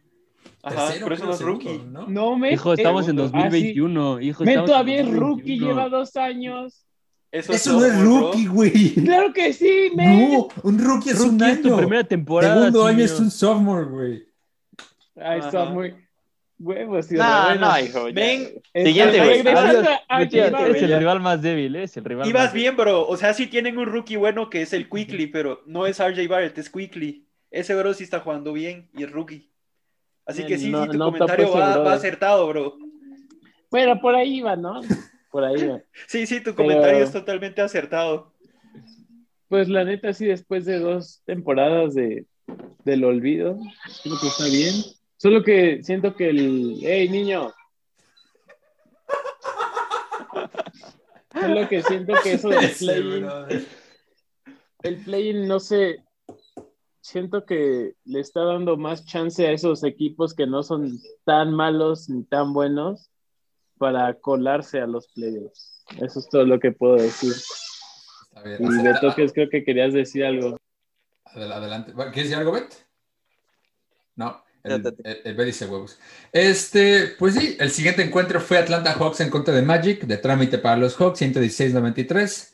[0.62, 1.78] Ajá, por eso no es rookie.
[1.86, 2.08] ¿no?
[2.08, 4.16] no me, hijo, estamos en 2021.
[4.16, 6.86] Ah, hijo, me todavía es rookie, lleva dos años.
[7.36, 8.94] Eso, Eso no es rookie, güey.
[8.94, 10.32] Claro que sí, men.
[10.32, 11.54] No, un rookie es un año.
[11.54, 12.56] Es tu primera temporada.
[12.56, 14.28] Segundo año es un sophomore, güey.
[15.18, 16.08] Ay, sophomore.
[16.58, 17.18] Huevos, tío.
[17.18, 18.06] No, no, hijo.
[18.14, 18.62] Ven.
[18.74, 19.40] Siguiente, güey.
[19.42, 21.84] Es el rival más débil, ¿eh?
[21.84, 22.30] es el rival.
[22.30, 23.06] Ibas bien, bro.
[23.06, 26.30] O sea, sí tienen un rookie bueno que es el Quickly, pero no es RJ
[26.30, 27.28] Barrett, es Quickly.
[27.52, 29.52] Ese bro sí está jugando bien y es rookie.
[30.26, 32.78] Así que sí, sí, tu comentario va, acertado, bro.
[33.70, 34.80] Bueno, por ahí va, ¿no?
[35.36, 35.70] Por ahí
[36.08, 38.32] sí, sí, tu comentario es totalmente acertado.
[39.50, 42.26] Pues la neta, sí, después de dos temporadas de,
[42.86, 43.60] del olvido,
[44.02, 44.74] creo que está bien.
[45.18, 46.80] Solo que siento que el.
[46.86, 47.52] ¡Ey, niño!
[51.34, 53.68] Solo que siento que eso del play
[54.84, 56.02] El play no sé
[57.02, 62.08] siento que le está dando más chance a esos equipos que no son tan malos
[62.08, 63.12] ni tan buenos
[63.78, 65.84] para colarse a los playoffs.
[66.02, 67.34] Eso es todo lo que puedo decir.
[68.60, 70.58] y de toques creo que querías decir algo.
[71.26, 71.94] Adelante.
[71.94, 72.74] ¿Quieres decir algo, Bet?
[74.16, 74.44] No.
[74.64, 74.84] El,
[75.24, 76.00] el, dice huevos.
[76.32, 80.58] Este, pues sí, el siguiente encuentro fue Atlanta Hawks en contra de Magic, de trámite
[80.58, 82.52] para los Hawks, 116-93.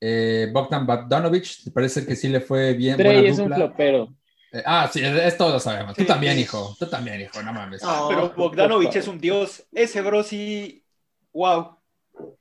[0.00, 2.96] Eh, Bogdan Bogdanovic, parece que sí le fue bien.
[2.96, 4.08] Trey es un flopero.
[4.52, 5.96] Eh, ah, sí, es, todo lo sabemos.
[5.96, 6.76] Tú también, hijo.
[6.78, 7.82] Tú también, hijo, no mames.
[8.08, 9.64] pero Bogdanovic es un dios.
[9.72, 10.84] Ese bro sí.
[11.32, 11.78] Wow.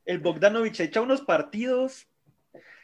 [0.06, 2.08] El Bogdanovic echa unos partidos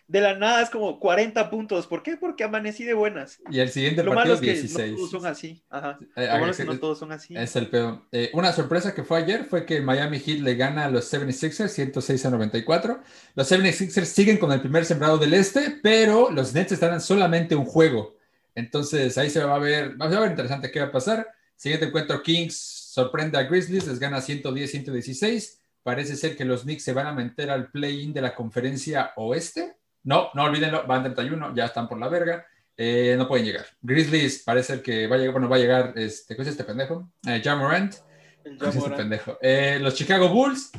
[0.08, 1.88] de la nada es como 40 puntos.
[1.88, 2.18] ¿Por qué?
[2.18, 3.40] Porque amanecí de buenas.
[3.50, 4.92] Y el siguiente Lo partido es que 16.
[4.92, 5.64] No todos son así.
[5.70, 5.98] Ajá.
[6.16, 7.36] Eh, Lo malo es que no todos son así.
[7.36, 8.02] Es el peor.
[8.12, 11.70] Eh, una sorpresa que fue ayer fue que Miami Heat le gana a los 76ers
[11.70, 13.02] 106 a 94.
[13.34, 17.66] Los 76ers siguen con el primer sembrado del este, pero los Nets estarán solamente un
[17.66, 18.16] juego.
[18.56, 21.28] Entonces ahí se va a ver, va a ver interesante qué va a pasar.
[21.56, 25.60] Siguiente encuentro, Kings sorprende a Grizzlies, les gana 110-116.
[25.84, 29.76] Parece ser que los Knicks se van a meter al play-in de la conferencia oeste
[30.06, 32.46] no, no olvídenlo, van 31, ya están por la verga.
[32.78, 33.66] Eh, no pueden llegar.
[33.82, 37.10] Grizzlies parece que va a llegar, bueno, va a llegar, este, ¿qué es este pendejo?
[37.28, 37.96] Eh, Jamorant.
[38.44, 39.38] este pendejo?
[39.42, 40.72] Eh, los Chicago Bulls,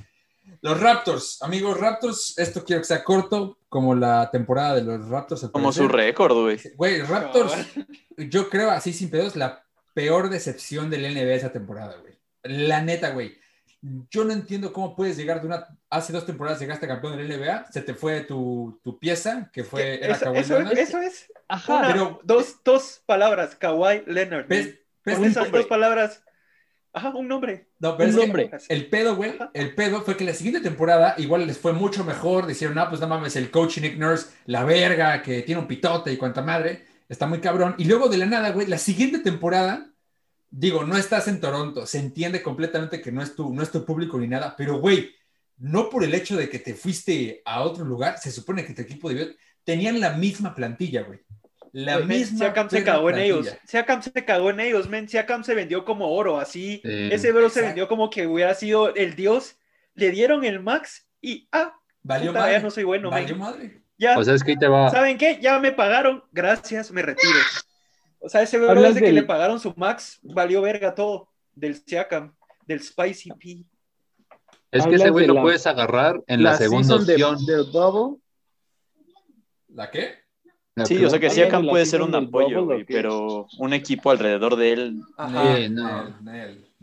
[0.66, 5.48] los Raptors, amigos Raptors, esto quiero que sea corto, como la temporada de los Raptors.
[5.52, 6.58] Como su récord, güey.
[6.74, 7.54] Güey, Raptors,
[8.16, 9.62] yo creo así sin pedos, la
[9.94, 12.14] peor decepción del NBA esa temporada, güey.
[12.42, 13.38] La neta, güey
[14.10, 15.66] yo no entiendo cómo puedes llegar de una.
[15.90, 20.00] Hace dos temporadas llegaste campeón del NBA, se te fue tu, tu pieza, que fue.
[20.10, 20.58] eso, eso,
[21.00, 21.84] es, Ajá.
[21.86, 24.48] pero, dos, dos palabras, Kawhi Leonard.
[24.48, 24.74] ¿ves?
[25.04, 26.24] Con esas dos palabras.
[26.96, 27.68] Ajá, un nombre.
[27.78, 28.50] No, pero un nombre.
[28.70, 32.46] El pedo, güey, el pedo fue que la siguiente temporada igual les fue mucho mejor.
[32.46, 36.10] Dijeron, ah, pues no mames, el coach Nick Nurse, la verga, que tiene un pitote
[36.10, 37.74] y cuanta madre, está muy cabrón.
[37.76, 39.92] Y luego de la nada, güey, la siguiente temporada,
[40.50, 43.84] digo, no estás en Toronto, se entiende completamente que no es tu, no es tu
[43.84, 45.10] público ni nada, pero güey,
[45.58, 48.80] no por el hecho de que te fuiste a otro lugar, se supone que tu
[48.80, 49.26] equipo debió,
[49.64, 51.20] tenían la misma plantilla, güey.
[51.76, 52.38] La misma.
[52.38, 53.54] Siakam se cagó en ellos.
[53.66, 55.06] Siakam se cagó en ellos, men.
[55.06, 56.80] Siakam se vendió como oro, así.
[56.82, 59.58] ese bro se vendió como que hubiera sido el dios.
[59.92, 62.52] Le dieron el max y ah, Valió madre.
[62.52, 63.82] ya no soy bueno, Valió madre.
[63.98, 64.18] Ya.
[64.18, 64.90] O sea, es que te va.
[64.90, 65.38] ¿Saben qué?
[65.42, 66.24] Ya me pagaron.
[66.32, 67.38] Gracias, me retiro.
[68.20, 71.28] O sea, ese bro desde que le pagaron su max, valió verga todo.
[71.54, 72.34] Del Siakam,
[72.66, 73.64] del Spicy P.
[74.70, 77.36] Es que ese güey lo puedes agarrar en la, segunda opción.
[79.68, 80.25] ¿La qué?
[80.84, 85.00] Sí, o sea que Siakam puede ser un apoyo, pero un equipo alrededor de él.
[85.16, 85.68] Ajá.
[85.70, 86.16] no.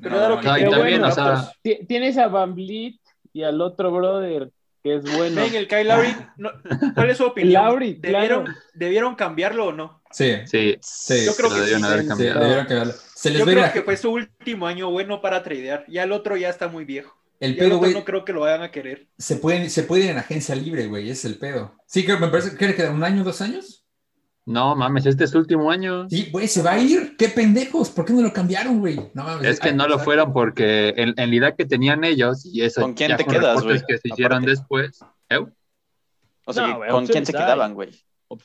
[0.02, 1.52] Pero que también, o sea...
[1.88, 3.00] Tienes a Van Vliet
[3.32, 4.52] y al otro brother
[4.84, 5.42] que es bueno.
[5.42, 6.16] Ven, el Kyle Lowry,
[6.94, 7.64] ¿cuál es su opinión?
[7.64, 10.02] Lowry, ¿Debieron, ¿Debieron cambiarlo o no?
[10.12, 10.36] Sí.
[10.46, 10.78] Sí.
[10.82, 11.26] sí.
[11.26, 12.40] Yo creo que debieron haber cambiado.
[12.42, 12.94] debieron cambiarlo.
[13.16, 15.86] Se les Yo creo que fue su último año bueno para tradear.
[15.88, 17.18] Ya el otro ya está muy viejo.
[17.40, 17.94] El pedo, güey.
[17.94, 19.08] No creo que lo vayan a querer.
[19.18, 21.10] Se pueden, se puede ir en agencia libre, güey.
[21.10, 21.76] Es el pedo.
[21.88, 23.83] Sí, creo, me parece que queda un año, dos años.
[24.46, 26.10] No mames, este es su último año.
[26.10, 27.16] Sí, güey, se va a ir.
[27.18, 27.90] Qué pendejos.
[27.90, 29.00] ¿Por qué no lo cambiaron, güey?
[29.14, 29.48] No mames.
[29.48, 32.82] Es que no lo fueron porque en, la idea que tenían ellos y eso.
[32.82, 33.82] ¿Con quién te quedas, güey?
[33.88, 35.00] que se hicieron después.
[35.30, 35.40] ¿Eh?
[36.46, 37.92] O sea, ¿con quién se quedaban, güey?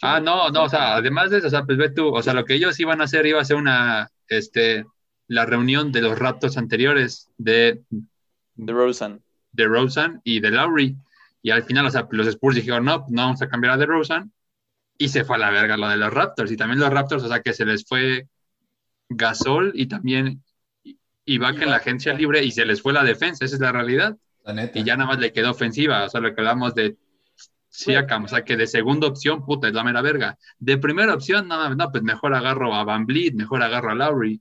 [0.02, 2.34] Ah, no, no, o sea, además de eso, o sea, pues ve tú, o sea,
[2.34, 4.84] lo que ellos iban a hacer iba a ser una, este,
[5.28, 7.82] la reunión de los raptos anteriores de...
[8.54, 9.22] De Rosen.
[9.52, 10.96] De Rosen y de Lowry.
[11.42, 13.86] Y al final, o sea, los Spurs dijeron, no, no vamos a cambiar a de
[13.86, 14.30] Rosen
[14.98, 16.50] y se fue a la verga lo de los Raptors.
[16.50, 18.26] Y también los Raptors, o sea que se les fue
[19.08, 20.42] Gasol y también
[21.24, 24.16] Ibaka en la agencia libre y se les fue la defensa, esa es la realidad.
[24.74, 26.96] Y ya nada más le quedó ofensiva, o sea, lo que hablamos de
[27.68, 30.38] Siakam, o sea que de segunda opción, puta, es la mera verga.
[30.58, 34.40] De primera opción, no, no pues mejor agarro a Van Vliet, mejor agarro a Lowry.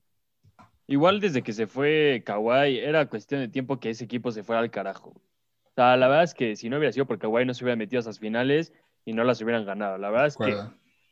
[0.87, 4.61] Igual desde que se fue Kawhi, era cuestión de tiempo que ese equipo se fuera
[4.61, 5.09] al carajo.
[5.09, 7.75] O sea, la verdad es que si no hubiera sido por Kawhi no se hubiera
[7.75, 8.73] metido a esas finales
[9.07, 9.97] y no las hubieran ganado.
[9.97, 10.53] La verdad es que,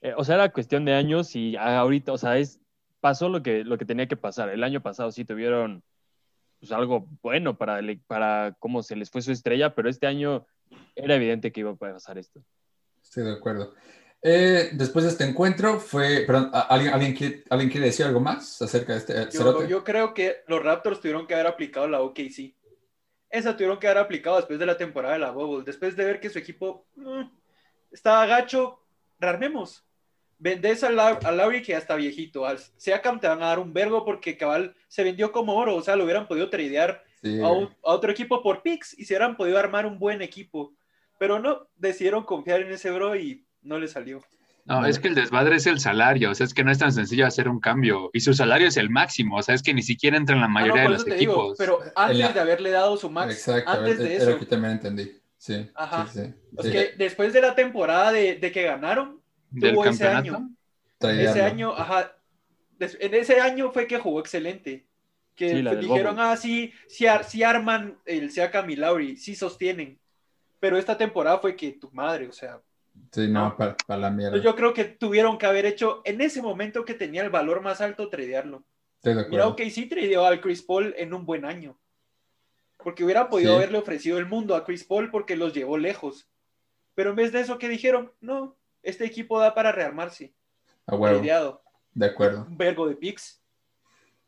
[0.01, 2.59] eh, o sea, era cuestión de años y ahorita, o sea, es,
[2.99, 4.49] pasó lo que, lo que tenía que pasar.
[4.49, 5.81] El año pasado sí tuvieron
[6.59, 10.45] pues, algo bueno para, para cómo se les fue su estrella, pero este año
[10.93, 12.43] era evidente que iba a pasar esto.
[13.01, 13.73] Estoy de acuerdo.
[14.21, 16.25] Eh, después de este encuentro, fue.
[16.27, 19.29] Perdón, ¿alguien, alguien, quiere, ¿alguien quiere decir algo más acerca de este?
[19.31, 22.55] Yo, yo, creo que los Raptors tuvieron que haber aplicado la OKC.
[23.29, 26.19] Esa tuvieron que haber aplicado después de la temporada de la Bubble, después de ver
[26.19, 26.87] que su equipo.
[26.95, 27.44] Mm,
[27.95, 28.79] estaba gacho,
[29.19, 29.83] rearmemos.
[30.37, 32.45] Vendés a, la, Lauri que ya está viejito.
[32.45, 35.75] Al Seacam te van a dar un vergo porque cabal se vendió como oro.
[35.75, 39.57] O sea, lo hubieran podido tradear a, otro equipo por picks y se hubieran podido
[39.57, 40.73] armar un buen equipo.
[41.17, 44.21] Pero no, decidieron confiar en ese bro y no le salió.
[44.65, 46.91] No, es que el desmadre es el salario, o sea, es que no es tan
[46.91, 48.09] sencillo hacer un cambio.
[48.13, 50.47] Y su salario es el máximo, o sea, es que ni siquiera entra en la
[50.47, 51.55] ah, mayoría de los equipos.
[51.57, 54.39] pero antes de haberle dado su max, antes de eso.
[54.39, 55.11] que también entendí.
[55.45, 55.69] Sí.
[55.75, 56.07] Ajá.
[56.11, 56.33] Sí,
[56.71, 59.21] que después de la temporada de, de que ganaron,
[59.53, 60.49] tuvo ese año.
[60.99, 62.17] Ese año, ajá.
[62.79, 64.87] En ese año fue que jugó excelente.
[65.35, 69.99] Que dijeron, ah, sí, sí, arman el Seaka Lauri, sí sostienen.
[70.59, 72.59] Pero esta temporada fue que tu madre, o sea.
[73.11, 74.39] Sí, no, Para, la mierda.
[74.39, 77.81] Yo creo que tuvieron que haber hecho en ese momento que tenía el valor más
[77.81, 78.63] alto, tradearlo.
[79.29, 81.77] Mira, ok, sí tradeó al Chris Paul en un buen año
[82.85, 86.27] porque hubiera podido haberle ofrecido el mundo a Chris Paul porque los llevó lejos.
[86.93, 88.11] Pero en vez de eso, ¿qué dijeron?
[88.21, 90.35] No, este equipo da para rearmarse.
[90.85, 90.95] A
[91.95, 92.45] De acuerdo.
[92.47, 93.41] Un vergo de picks.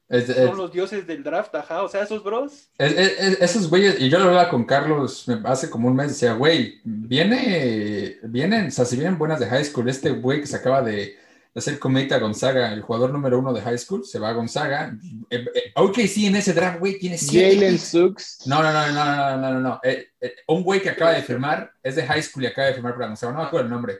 [0.10, 1.84] Son los dioses del draft, ajá.
[1.84, 2.72] O sea, esos bros.
[2.80, 8.18] esos güeyes, y yo lo hablaba con Carlos hace como un mes, decía, güey, viene,
[8.24, 11.16] vienen, o sea, si vienen buenas de high school, este güey que se acaba de
[11.58, 14.96] hacer cometa a Gonzaga, el jugador número uno de high school, se va a Gonzaga.
[15.30, 18.46] Eh, eh, ok, sí, en ese draft, güey, tiene Jalen Sux.
[18.46, 19.80] No, no, no, no, no, no, no, no.
[19.84, 20.08] Eh,
[20.48, 23.08] un güey que acaba de firmar, es de high school y acaba de firmar para
[23.08, 24.00] Gonzaga, no me acuerdo el nombre.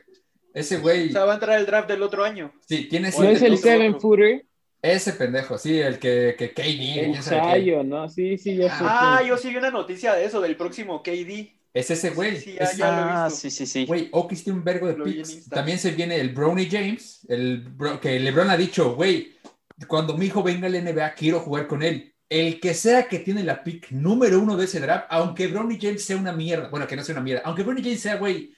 [0.54, 1.08] Ese güey.
[1.08, 2.52] O sea, va a entrar el draft del otro año.
[2.66, 4.44] Sí, tiene ¿No es el Seven Footer?
[4.80, 7.16] Ese pendejo, sí, el que, que KD.
[7.16, 8.08] El Sayo, ¿no?
[8.08, 8.60] Sí, sí.
[8.70, 11.57] Ah, yo sí vi una noticia de eso, del próximo KD.
[11.78, 12.40] Es ese güey.
[12.40, 13.86] Sí, ya, ah, sí, sí, sí.
[13.86, 15.48] Güey, Oki tiene un vergo de picks.
[15.48, 17.68] También se viene el Brownie James, el
[18.02, 19.36] que LeBron ha dicho, güey,
[19.86, 22.12] cuando mi hijo venga al NBA, quiero jugar con él.
[22.28, 26.04] El que sea que tiene la pick número uno de ese draft, aunque Brownie James
[26.04, 28.52] sea una mierda, bueno, que no sea una mierda, aunque Brownie James sea, güey,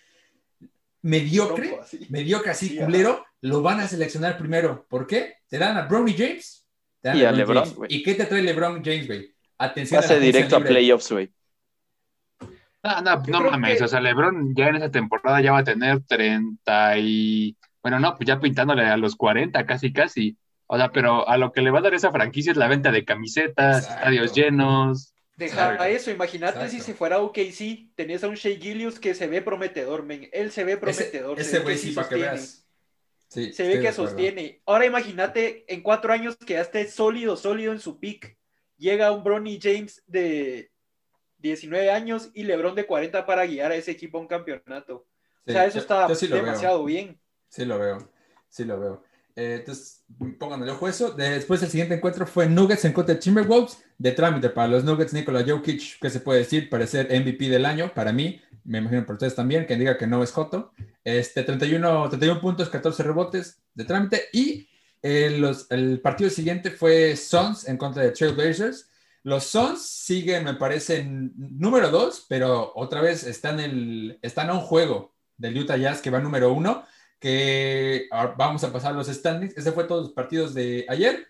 [1.02, 1.78] mediocre,
[2.08, 4.86] mediocre así, culero, lo van a seleccionar primero.
[4.88, 5.34] ¿Por qué?
[5.46, 6.66] Te dan a Bronny James.
[7.02, 7.94] Te dan Y a LeBron, güey.
[7.94, 9.34] ¿Y qué te trae LeBron James, güey?
[9.58, 9.98] Atención.
[9.98, 11.30] a la Pase agencia directo a playoffs, güey.
[12.82, 15.52] No, no, Yo no creo mames, que- o sea, LeBron ya en esa temporada ya
[15.52, 17.56] va a tener 30 y...
[17.82, 20.36] Bueno, no, pues ya pintándole a los 40, casi, casi.
[20.66, 22.90] O sea, pero a lo que le va a dar esa franquicia es la venta
[22.92, 23.98] de camisetas, Exacto.
[24.00, 25.14] estadios llenos.
[25.36, 25.84] Deja Exacto.
[25.84, 30.04] eso, imagínate si se fuera OKC, tenés a un Shea Gillius que se ve prometedor,
[30.04, 30.28] men.
[30.32, 31.36] Él se ve prometedor.
[31.36, 32.66] se ese ve güey sí, para que veas.
[33.28, 34.60] Sí, Se ve que sostiene.
[34.66, 38.36] Ahora imagínate en cuatro años que ya esté sólido, sólido en su pick.
[38.76, 40.69] Llega un Bronny James de
[41.40, 45.06] 19 años y LeBron de 40 para guiar a ese equipo a un campeonato.
[45.46, 46.44] Sí, o sea, eso yo- está yo sí lo veo.
[46.44, 47.18] demasiado bien.
[47.48, 47.98] Sí lo veo,
[48.48, 49.04] sí lo veo.
[49.36, 50.04] Eh, entonces,
[50.38, 51.12] pongan el ojo eso.
[51.12, 53.82] Después el siguiente encuentro fue Nuggets en contra de Timberwolves.
[53.96, 56.68] De trámite para los Nuggets, Nikola Jokic, ¿qué se puede decir?
[56.68, 58.40] Parecer MVP del año para mí.
[58.64, 60.72] Me imagino por ustedes también, quien diga que no es Joto.
[61.04, 64.24] Este, 31, 31 puntos, 14 rebotes de trámite.
[64.32, 64.68] Y
[65.02, 68.89] eh, los- el partido siguiente fue Suns en contra de Trailblazers.
[69.22, 74.60] Los Suns siguen, me parece, número 2, pero otra vez están, el, están a un
[74.60, 76.84] juego del Utah Jazz que va número 1
[77.18, 79.56] que ahora vamos a pasar los standings.
[79.56, 81.26] Ese fue todos los partidos de ayer.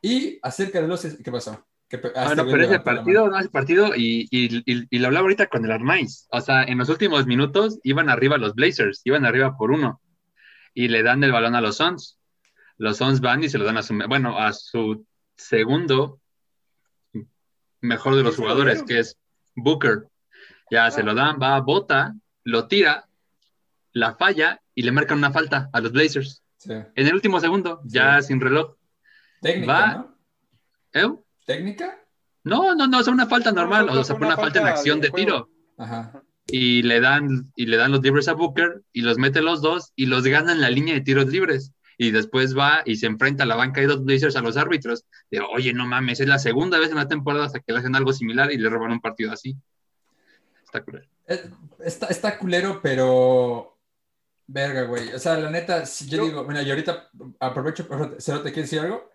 [0.00, 1.02] Y acerca de los...
[1.02, 1.66] ¿Qué pasó?
[1.88, 4.98] ¿Qué pe- ah, Ah, no, pero ese partido, no, ese partido, y, y, y, y
[5.00, 6.28] lo hablaba ahorita con el Arnaiz.
[6.30, 10.00] O sea, en los últimos minutos iban arriba los Blazers, iban arriba por uno.
[10.72, 12.20] Y le dan el balón a los Suns.
[12.76, 15.04] Los Suns van y se lo dan a su, bueno, a su
[15.36, 16.17] segundo
[17.80, 19.16] mejor de los ¿Sí se lo jugadores, que es
[19.54, 20.06] Booker.
[20.70, 21.04] Ya se Ah.
[21.04, 22.14] lo dan, va, bota,
[22.44, 23.08] lo tira,
[23.92, 26.42] la falla y le marcan una falta a los Blazers.
[26.58, 26.72] Sí.
[26.72, 28.74] En el último segundo, ya sin reloj.
[29.40, 29.94] Técnica, Va.
[29.94, 30.18] ¿no?
[30.92, 31.08] ¿Eh?
[31.46, 31.98] ¿Técnica?
[32.44, 34.66] No, no, no, es una falta No, normal, o sea, fue una una falta en
[34.66, 35.50] acción de de tiro.
[35.76, 36.22] Ajá.
[36.46, 39.92] Y le dan, y le dan los libres a Booker y los mete los dos
[39.94, 41.72] y los gana en la línea de tiros libres.
[42.00, 45.04] Y después va y se enfrenta a la banca de los Blazers a los árbitros.
[45.30, 47.96] De, oye, no mames, es la segunda vez en la temporada hasta que le hacen
[47.96, 49.56] algo similar y le roban un partido así.
[50.64, 50.84] Está.
[51.26, 51.50] Eh,
[51.84, 53.76] Está, está culero, pero...
[54.46, 55.12] Verga, güey.
[55.12, 56.44] O sea, la neta, si yo, Yo- digo...
[56.44, 57.86] Mira, y ahorita aprovecho...
[58.18, 59.10] ¿Cero te quieres decir algo?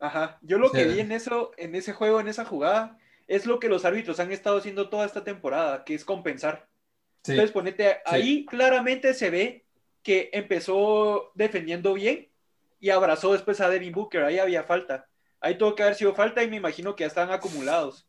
[0.00, 0.38] Ajá.
[0.42, 0.94] Yo lo que Sí.
[0.94, 2.98] vi en eso, en ese juego, en esa jugada,
[3.28, 6.66] es lo que los árbitros han estado haciendo toda esta temporada, que es compensar.
[7.24, 7.32] Sí.
[7.32, 9.65] Entonces, ponete, ahí claramente se ve
[10.06, 12.28] que empezó defendiendo bien
[12.78, 14.22] y abrazó después a Devin Booker.
[14.22, 15.08] Ahí había falta.
[15.40, 18.06] Ahí tuvo que haber sido falta y me imagino que ya estaban acumulados.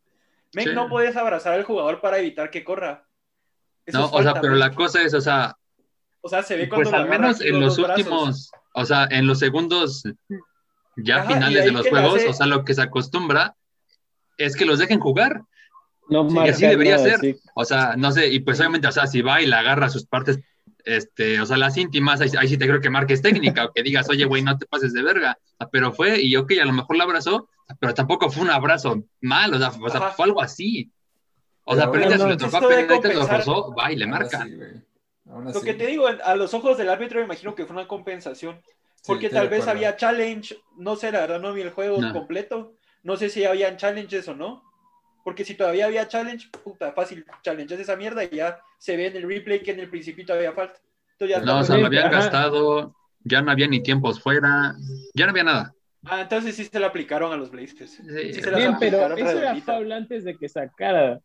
[0.53, 0.75] Men, Sí.
[0.75, 3.07] no puedes abrazar al jugador para evitar que corra.
[3.83, 5.57] Eso No, o sea, pero la cosa es, o sea,
[6.21, 7.97] O sea, se ve cuando pues al menos en los brazos.
[7.97, 10.03] últimos, o sea, en los segundos
[10.97, 13.55] ya Ajá, y finales de los juegos, hace- o sea, lo que se acostumbra
[14.37, 15.41] es que los dejen jugar.
[16.09, 17.19] No marca así debería nada, ser.
[17.21, 17.35] sí.
[17.55, 20.05] O sea, no sé, y pues obviamente, o sea, si va y la agarra sus
[20.05, 20.39] partes,
[20.85, 23.83] este, o sea, las íntimas, ahí, ahí sí te creo que marques técnica o que
[23.83, 25.37] digas, oye, güey, no te pases de verga.
[25.71, 29.53] Pero fue, y ok, a lo mejor la abrazó, pero tampoco fue un abrazo mal,
[29.53, 30.91] o sea, o sea, fue algo así.
[31.63, 34.05] O sea, Pero pero ahorita bueno, si le tocó a lo rozó, va y le.
[34.05, 37.87] Aún Lo que te digo, a los ojos del árbitro me imagino que fue una
[37.87, 38.61] compensación.
[39.05, 42.13] Porque tal vez había challenge, no sé, la verdad no vi el juego No.
[42.13, 42.73] completo.
[43.03, 44.63] No sé si habían challenges o no.
[45.27, 49.17] Porque si todavía había challenge, puta, fácil, challenges esa mierda y ya se ve en
[49.17, 50.79] el replay que en el principio había falta.
[51.11, 52.15] Entonces ya No, o sea, lo habían Ajá.
[52.15, 54.73] gastado, ya no había ni tiempos fuera,
[55.13, 55.75] ya no había nada.
[56.05, 57.91] Ah, entonces sí se la aplicaron a los Blazers.
[57.91, 58.33] Sí.
[58.35, 61.19] Sí se las Bien, pero eso era foul antes de que sacara.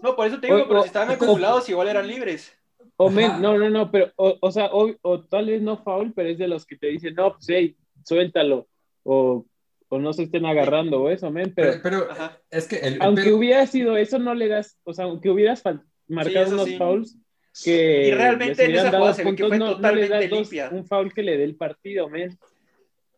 [0.00, 2.56] No, por eso te digo, O- pero o- si estaban o- acumulados igual eran libres.
[2.98, 6.12] O men, no, no, no, pero, o, o sea, o, o tal vez no foul,
[6.14, 8.68] pero es de los que te dicen, no, pues, hey, suéltalo,
[9.02, 9.44] o,
[9.88, 12.18] o no se estén agarrando, o eso, men, pero, Pero, pero
[12.50, 15.62] es que el, aunque pedo- hubiera sido eso, no le das, o sea, aunque hubieras
[16.08, 16.76] marcado eso unos sí.
[16.76, 17.16] fouls
[17.64, 20.68] que Y realmente en esa jugada se ve que fue no, no totalmente dos- limpia.
[20.70, 22.36] un foul que le dé el partido, men.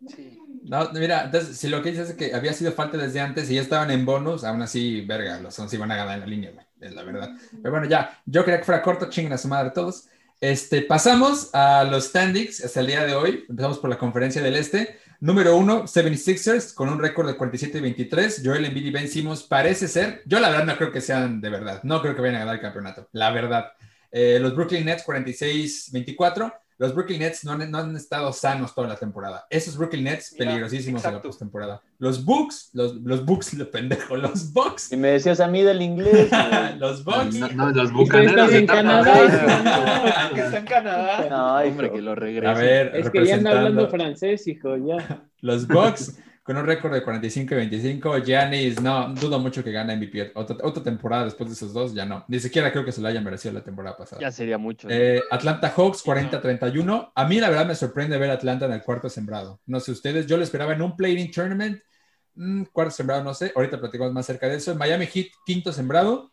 [0.07, 0.39] Sí.
[0.63, 3.55] No, mira, entonces, si lo que dices es que había sido falta desde antes y
[3.57, 6.51] ya estaban en bonus, aún así, verga, los Suns iban a ganar en la línea,
[6.53, 7.31] güey, es la verdad.
[7.63, 10.09] Pero bueno, ya, yo quería que fuera corto, chinguen a su madre todos.
[10.41, 13.45] Este, pasamos a los standings hasta el día de hoy.
[13.49, 14.99] Empezamos por la conferencia del Este.
[15.21, 18.41] Número uno, 76ers, con un récord de 47 y 23.
[18.45, 21.51] Joel Embiid y Ben Simmons parece ser, yo la verdad no creo que sean de
[21.51, 23.73] verdad, no creo que vayan a ganar el campeonato, la verdad.
[24.13, 26.55] Eh, los Brooklyn Nets 46-24.
[26.79, 29.45] Los Brooklyn Nets no han, no han estado sanos toda la temporada.
[29.51, 31.83] Esos Brooklyn Nets Mira, peligrosísimos en la postemporada.
[31.99, 35.83] Los Bucks, los, los Bucks, lo pendejo, los Bucks, Y me decías a mí del
[35.83, 36.31] inglés.
[36.79, 37.35] los Bucks.
[37.35, 41.27] No, no, los bucaneros en Canadá, Que está en Canadá.
[41.29, 42.47] No, Hombre, que lo regrese.
[42.47, 45.25] A ver, Es que ya anda hablando francés, hijo, ya.
[45.41, 46.17] los Bucks
[46.49, 48.19] con un récord de 45 y 25.
[48.25, 50.33] Giannis, no, dudo mucho que gane MVP.
[50.35, 52.25] Otra, otra, temporada después de esos dos, ya no.
[52.27, 54.23] Ni siquiera creo que se lo haya merecido la temporada pasada.
[54.23, 54.89] Ya sería mucho.
[54.91, 57.13] Eh, Atlanta Hawks, 40-31.
[57.15, 59.61] A mí, la verdad, me sorprende ver a Atlanta en el cuarto sembrado.
[59.67, 61.83] No sé ustedes, yo lo esperaba en un play-in tournament.
[62.37, 63.53] Mm, cuarto sembrado, no sé.
[63.55, 64.75] Ahorita platicamos más cerca de eso.
[64.75, 66.33] Miami Heat, quinto sembrado.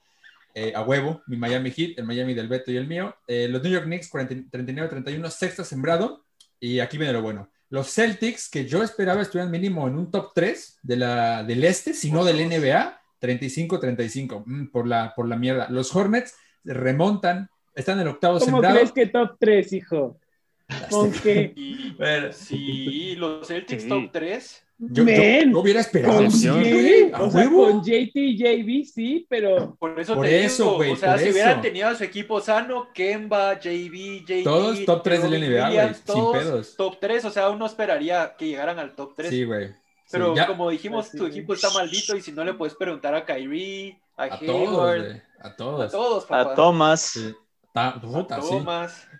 [0.53, 3.13] Eh, a huevo, mi Miami Heat, el Miami del Beto y el mío.
[3.27, 6.23] Eh, los New York Knicks, 39-31, sexto sembrado.
[6.57, 7.49] Y aquí viene lo bueno.
[7.69, 11.93] Los Celtics, que yo esperaba estuvieran mínimo en un top 3 de la, del este,
[11.93, 15.67] si no del NBA, 35-35, mm, por, la, por la mierda.
[15.69, 18.75] Los Hornets remontan, están en el octavo ¿Cómo sembrado.
[18.75, 20.19] crees que top 3, hijo?
[20.89, 21.53] ¿Con qué?
[21.55, 21.95] Y,
[22.33, 24.64] sí, los Celtics top 3.
[24.77, 26.17] Yo, yo hubiera esperado.
[26.17, 30.25] ¿Con sí, güey, a O sea, con JT y JB, sí, pero Por eso Por
[30.25, 31.33] te eso, digo, güey, o sea, por si eso.
[31.33, 35.51] hubieran tenido a su equipo sano, Kemba, JB, JD, Todos top tres de la Robin
[35.53, 36.75] NBA, güey, sin todos pedos.
[36.75, 39.29] Top 3, o sea, uno esperaría que llegaran al top 3.
[39.29, 39.67] Sí, güey.
[39.69, 39.73] Sí,
[40.11, 42.75] pero ya- como dijimos, Pues sí, tu equipo está maldito y si no le puedes
[42.75, 45.21] preguntar a Kyrie, a, a todos, Hayward, güey.
[45.39, 45.91] A a todos.
[45.91, 46.51] todos, papá.
[46.51, 47.01] A Thomas.
[47.01, 47.33] Sí.
[47.73, 48.55] Ta- puta, sí.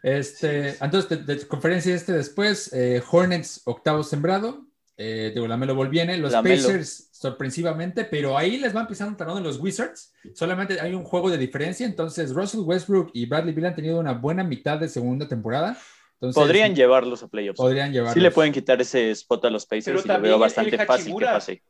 [0.04, 0.78] Este, Sí.
[0.82, 4.66] entonces, de, de conferencia este después, eh, Hornets octavo sembrado,
[4.98, 6.64] eh, digo, la Melo viene, los Lamelo.
[6.64, 11.04] Pacers sorpresivamente, pero ahí les va empezando un talón de los Wizards, solamente hay un
[11.04, 14.88] juego de diferencia, entonces Russell Westbrook y Bradley Beal han tenido una buena mitad de
[14.88, 15.78] segunda temporada,
[16.14, 17.58] entonces Podrían llevarlos a playoffs.
[17.58, 20.32] podrían llevar Sí le pueden quitar ese spot a los Pero Pacers y lo también
[20.32, 21.64] veo bastante fácil que pase.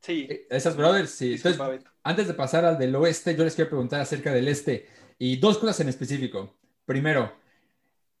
[0.00, 0.28] Sí.
[0.50, 1.34] Esas brothers, sí.
[1.34, 1.84] Entonces.
[2.02, 4.86] Antes de pasar al del oeste, yo les quiero preguntar acerca del este
[5.18, 6.56] y dos cosas en específico.
[6.84, 7.32] Primero,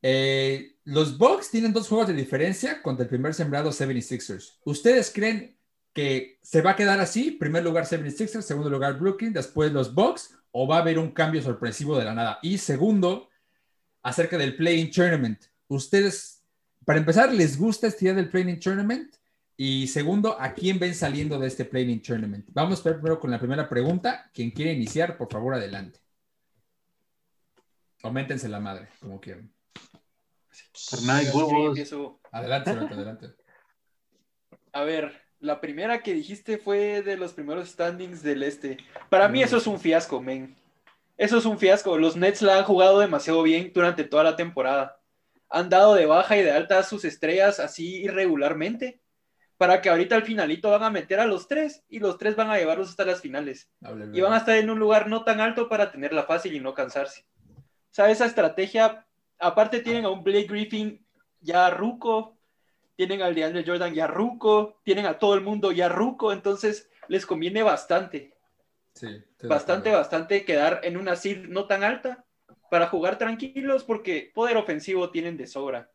[0.02, 4.58] eh, los Bucks tienen dos juegos de diferencia contra el primer sembrado 76ers.
[4.64, 5.56] ¿Ustedes creen
[5.92, 7.32] que se va a quedar así?
[7.32, 11.42] Primer lugar 76ers, segundo lugar Brooklyn, después los Bucks, o va a haber un cambio
[11.42, 12.38] sorpresivo de la nada?
[12.42, 13.28] Y segundo,
[14.02, 15.44] acerca del Playing Tournament.
[15.66, 16.42] ¿Ustedes,
[16.84, 19.14] para empezar, les gusta esta idea del Playing Tournament?
[19.56, 22.48] Y segundo, ¿a quién ven saliendo de este Playing Tournament?
[22.52, 24.30] Vamos primero con la primera pregunta.
[24.32, 25.98] Quien quiere iniciar, por favor, adelante.
[28.04, 29.52] Aumentense la madre, como quieran.
[31.32, 31.68] Huevos.
[31.68, 32.20] empiezo.
[32.30, 33.34] Adelante, adelante.
[34.72, 38.78] A ver, la primera que dijiste fue de los primeros standings del este.
[39.08, 40.56] Para mí eso es un fiasco, men.
[41.16, 41.98] Eso es un fiasco.
[41.98, 45.00] Los Nets la han jugado demasiado bien durante toda la temporada.
[45.48, 49.00] Han dado de baja y de alta a sus estrellas así irregularmente.
[49.56, 52.48] Para que ahorita al finalito van a meter a los tres y los tres van
[52.48, 53.68] a llevarlos hasta las finales.
[54.12, 56.74] Y van a estar en un lugar no tan alto para tenerla fácil y no
[56.74, 57.24] cansarse.
[57.56, 59.07] O sea, esa estrategia,
[59.38, 61.04] aparte tienen a un Blake Griffin
[61.40, 62.36] ya ruco,
[62.96, 67.24] tienen al DeAndre Jordan ya ruco, tienen a todo el mundo ya ruco, entonces les
[67.26, 68.34] conviene bastante,
[68.94, 69.06] Sí,
[69.44, 72.24] bastante, bastante quedar en una seed no tan alta
[72.68, 75.90] para jugar tranquilos porque poder ofensivo tienen de sobra.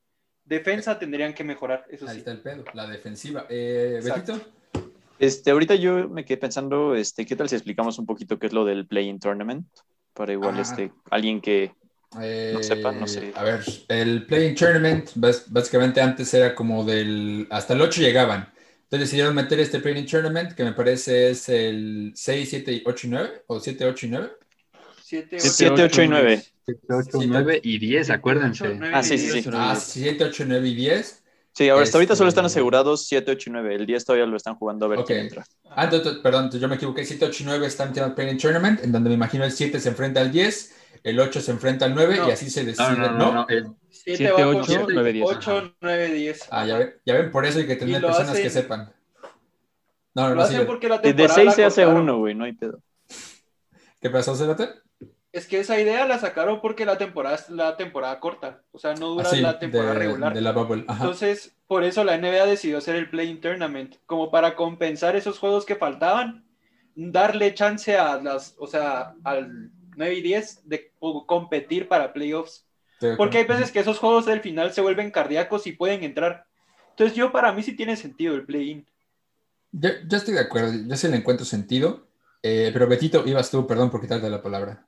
[0.45, 2.17] Defensa tendrían que mejorar, eso Ahí sí.
[2.19, 3.45] está el pedo, la defensiva.
[3.49, 3.99] Eh.
[4.03, 4.39] Betito,
[5.19, 8.53] Este, ahorita yo me quedé pensando, este, ¿qué tal si explicamos un poquito qué es
[8.53, 9.67] lo del Play-in Tournament?
[10.13, 10.61] Para igual, Ah.
[10.61, 11.73] este, alguien que
[12.21, 13.31] eh, No sepa, no sé.
[13.35, 15.09] A ver, el Playing Tournament,
[15.47, 17.47] básicamente antes era como del.
[17.49, 18.49] Hasta el 8 llegaban.
[18.83, 23.09] Entonces decidieron meter este Playing Tournament, que me parece es el 6, 7, 8 y
[23.09, 24.31] 9, o 7, 8 y 9.
[25.03, 26.43] 7, 7, 8 y 9.
[26.89, 28.79] 8, 9 y 10, acuérdense.
[28.93, 29.49] Ah, sí, sí, sí.
[29.51, 31.23] Ah, 7, 8, 9 y 10.
[31.55, 33.75] Sí, ahora hasta ahorita solo están Este- asegurados 7, 8 y 9.
[33.75, 35.45] El 10 todavía lo están jugando a ver quién entra.
[35.69, 37.05] Ah, entonces, perdón, yo me equivoqué.
[37.05, 39.79] 7, 8 y 9 están metiendo el Playing Tournament, en donde me imagino el 7
[39.79, 40.73] se enfrenta al 10,
[41.03, 42.27] el 8 se enfrenta al 9 No.
[42.27, 42.89] y así se decide.
[42.91, 43.45] No, no, no, no.
[43.49, 45.25] el- 7, Siete, va con ocho, siete, nueve, diez.
[45.29, 46.47] 8, 9, 10.
[46.51, 48.91] Ah, ya ven, ya ven, por eso hay que tener personas hacen- que sepan.
[50.15, 50.65] No, no, Lo no, hacen sí.
[50.65, 52.03] porque la temporada 6 la se hace cortaron.
[52.03, 52.79] uno, güey, no hay pedo.
[54.01, 54.69] ¿Qué pasó, Cerote?
[55.31, 58.93] Es que esa idea la sacaron porque la temporada es la temporada corta, o sea,
[58.93, 60.33] no dura Así, la temporada de, regular.
[60.33, 60.85] de la bubble.
[60.87, 61.03] Ajá.
[61.03, 65.65] Entonces, por eso la NBA decidió hacer el Playing Tournament, como para compensar esos juegos
[65.65, 66.45] que faltaban,
[66.95, 72.65] darle chance a las, o sea, al 9 y 10 de co- competir para playoffs.
[73.15, 76.45] Porque hay veces que esos juegos del final se vuelven cardíacos y pueden entrar.
[76.91, 78.85] Entonces, yo para mí sí tiene sentido el Play-In.
[79.71, 82.07] Yo, yo estoy de acuerdo, yo sí le encuentro sentido.
[82.41, 84.87] Eh, pero Betito, ibas tú, perdón por quitarte la palabra.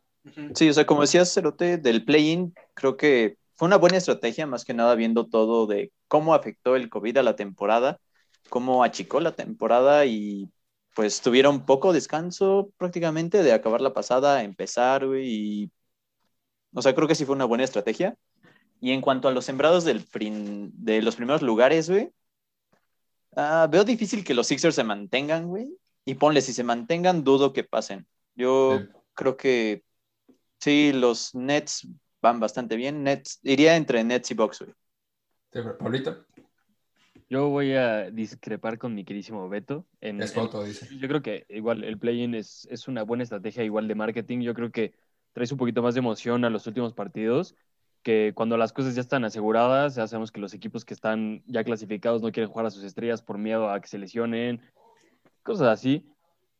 [0.55, 4.65] Sí, o sea, como decías, Cerote, del play-in, creo que fue una buena estrategia, más
[4.65, 7.99] que nada viendo todo de cómo afectó el COVID a la temporada,
[8.49, 10.49] cómo achicó la temporada y
[10.95, 15.71] pues tuvieron poco descanso prácticamente de acabar la pasada, empezar, güey, y...
[16.73, 18.15] O sea, creo que sí fue una buena estrategia.
[18.81, 22.11] Y en cuanto a los sembrados del prin- de los primeros lugares, güey,
[23.35, 25.69] ah, veo difícil que los Sixers se mantengan, güey.
[26.05, 28.05] Y ponle, si se mantengan, dudo que pasen.
[28.35, 28.87] Yo Sí.
[29.13, 29.83] creo que
[30.59, 31.87] sí, los Nets
[32.21, 33.03] van bastante bien.
[33.03, 34.73] Nets, iría entre Nets y Bucks, güey.
[35.53, 36.25] Sí, Pablito.
[37.27, 39.85] Yo voy a discrepar con mi queridísimo Beto.
[39.99, 40.87] En, Es foto, dice.
[40.99, 44.41] Yo creo que igual el play-in es, es una buena estrategia igual de marketing.
[44.41, 44.93] Yo creo que
[45.33, 47.55] traes un poquito más de emoción a los últimos partidos,
[48.03, 51.63] que cuando las cosas ya están aseguradas, ya sabemos que los equipos que están ya
[51.63, 54.61] clasificados no quieren jugar a sus estrellas por miedo a que se lesionen,
[55.43, 56.05] cosas así.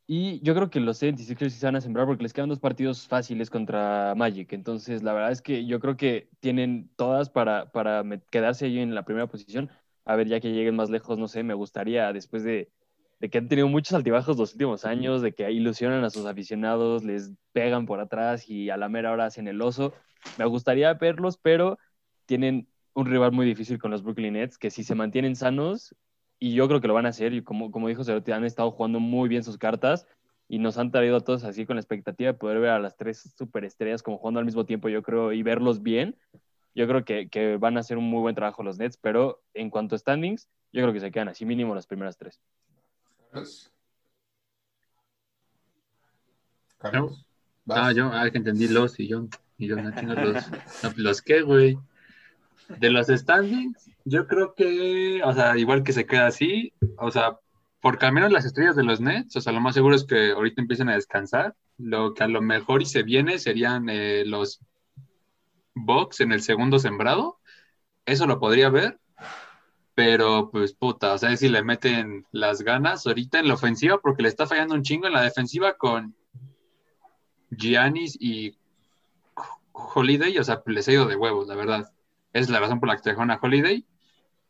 [0.08, 2.60] Y yo creo que los 76ers sí se van a sembrar porque les quedan dos
[2.60, 4.52] partidos fáciles contra Magic.
[4.52, 8.94] Entonces, la verdad es que yo creo que tienen todas para, para quedarse ahí en
[8.94, 9.70] la primera posición.
[10.06, 12.70] A ver, ya que lleguen más lejos, no sé, me gustaría, después de,
[13.20, 17.04] de que han tenido muchos altibajos los últimos años, de que ilusionan a sus aficionados,
[17.04, 19.92] les pegan por atrás y a la mera hora hacen el oso.
[20.38, 21.78] Me gustaría verlos, pero
[22.24, 25.94] tienen un rival muy difícil con los Brooklyn Nets, que si se mantienen sanos,
[26.38, 28.70] y yo creo que lo van a hacer, y como, como dijo Cerote, han estado
[28.70, 30.06] jugando muy bien sus cartas
[30.48, 32.96] y nos han traído a todos así con la expectativa de poder ver a las
[32.96, 36.16] tres superestrellas como jugando al mismo tiempo, yo creo, y verlos bien.
[36.76, 39.70] Yo creo que, que van a hacer un muy buen trabajo los Nets, pero en
[39.70, 42.38] cuanto a standings, yo creo que se quedan así mínimo las primeras tres.
[46.76, 47.26] Carlos.
[47.70, 50.50] Ah, yo, ah, que entendí los y yo, y yo no tengo los.
[50.82, 51.78] No, ¿Los qué, güey?
[52.78, 57.38] De los standings, yo creo que, o sea, igual que se queda así, o sea,
[57.80, 60.32] porque al menos las estrellas de los Nets, o sea, lo más seguro es que
[60.32, 61.56] ahorita empiecen a descansar.
[61.78, 64.60] Lo que a lo mejor y se viene serían eh, los
[65.76, 67.38] Bucks en el segundo sembrado.
[68.06, 68.98] Eso lo podría ver.
[69.94, 74.22] Pero, pues, puta, o sea, si le meten las ganas ahorita en la ofensiva, porque
[74.22, 76.14] le está fallando un chingo en la defensiva con
[77.50, 78.58] Giannis y
[79.72, 81.92] Holiday, o sea, les ha ido de huevos, la verdad.
[82.32, 83.86] Es la razón por la que trajeron a Holiday.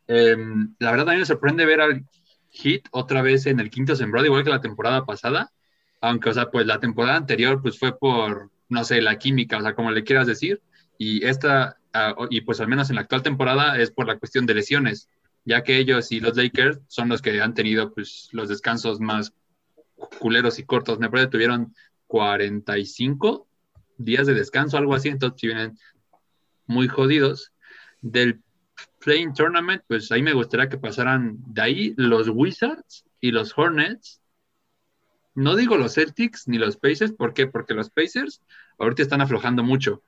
[0.08, 0.36] Eh,
[0.78, 2.04] la verdad, también me sorprende ver al
[2.50, 5.52] Heat otra vez en el quinto sembrado, igual que la temporada pasada.
[6.00, 9.62] Aunque, o sea, pues la temporada anterior, pues fue por, no sé, la química, o
[9.62, 10.60] sea, como le quieras decir.
[10.98, 14.46] Y esta, ah, y pues al menos en la actual temporada, es por la cuestión
[14.46, 15.08] de lesiones,
[15.44, 19.32] ya que ellos y los Lakers son los que han tenido, pues, los descansos más
[20.18, 20.98] culeros y cortos.
[20.98, 21.74] Me parece tuvieron
[22.06, 23.46] 45
[23.98, 25.78] días de descanso, algo así, entonces si vienen
[26.66, 27.52] muy jodidos.
[28.02, 28.42] Del
[29.00, 34.20] Playing Tournament, pues ahí me gustaría que pasaran de ahí los Wizards y los Hornets.
[35.34, 37.46] No digo los Celtics ni los Pacers, ¿por qué?
[37.46, 38.42] Porque los Pacers
[38.78, 40.02] ahorita están aflojando mucho.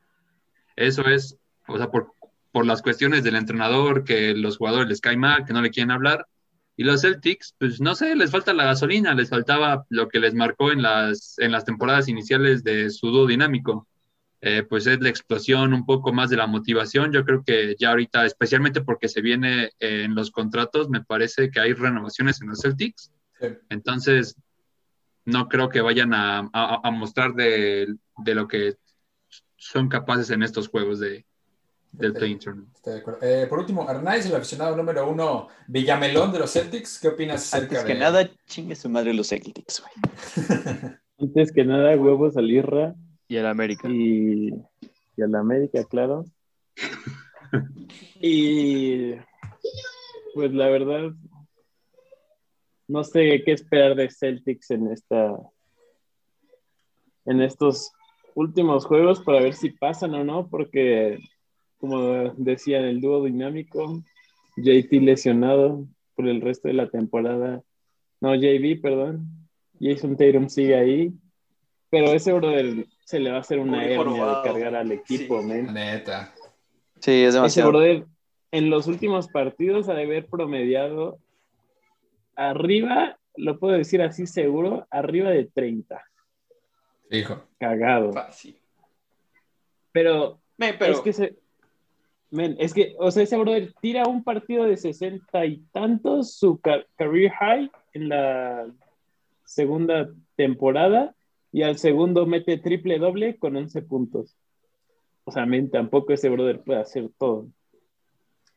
[0.79, 2.13] Eso es, o sea, por,
[2.53, 5.91] por las cuestiones del entrenador, que los jugadores les cae mal, que no le quieren
[5.91, 6.27] hablar.
[6.77, 10.35] Y los Celtics, pues no sé, les falta la gasolina, les faltaba lo que les
[10.35, 13.89] marcó en las, en las temporadas iniciales de su dúo dinámico.
[14.41, 17.13] Eh, pues es la explosión, un poco más de la motivación.
[17.13, 21.59] Yo creo que ya ahorita, especialmente porque se viene en los contratos, me parece que
[21.59, 23.11] hay renovaciones en los Celtics.
[23.41, 23.49] Sí.
[23.71, 24.37] Entonces,
[25.25, 28.77] no creo que vayan a, a- a mostrar de, de lo que
[29.59, 31.27] son capaces en estos juegos de,
[31.93, 32.13] del.
[32.15, 32.75] Playing Tournament.
[32.77, 33.19] Estoy de acuerdo.
[33.23, 36.99] Eh, por último, Arnaiz, el aficionado número uno, Villamelón de los Celtics.
[37.01, 39.93] ¿Qué opinas acerca Antes que de nada, chingue su madre los Celtics, güey.
[41.19, 42.95] Antes que nada, huevos al Irra
[43.27, 43.89] Y el América.
[43.89, 44.51] y,
[45.17, 46.25] y a la América, claro.
[48.21, 49.15] Y
[50.35, 51.11] pues la verdad,
[52.87, 55.37] no sé qué esperar de Celtics en esta
[57.25, 57.93] en estos
[58.35, 61.19] últimos juegos para ver si pasan o no, porque
[61.79, 64.03] como decía el dúo dinámico,
[64.57, 67.63] JT lesionado por el resto de la temporada.
[68.21, 69.27] No, JB, perdón.
[69.81, 71.13] Jason Tatum sigue ahí.
[71.91, 75.41] Pero ese brother se le va a hacer una Muy hernia de cargar al equipo,
[75.41, 75.47] Sí.
[75.47, 75.73] men.
[75.73, 76.35] Neta.
[77.01, 77.71] Sí, es Ese demasiado.
[77.71, 78.07] brother
[78.51, 81.19] en los últimos partidos ha de haber promediado
[82.37, 86.03] arriba, lo puedo decir así seguro, arriba de 30.
[87.11, 87.43] Hijo.
[87.59, 88.13] Cagado.
[88.13, 88.57] Fácil.
[89.93, 91.37] Pero Men, pero es que se.
[92.31, 96.59] Men, es que, o sea, ese brother tira un partido de 60 y tantos, su
[96.61, 98.67] ca- career high en la
[99.45, 101.15] segunda temporada,
[101.53, 104.37] y al segundo mete triple doble con 11 puntos.
[105.25, 107.49] O sea, men, tampoco ese brother puede hacer todo.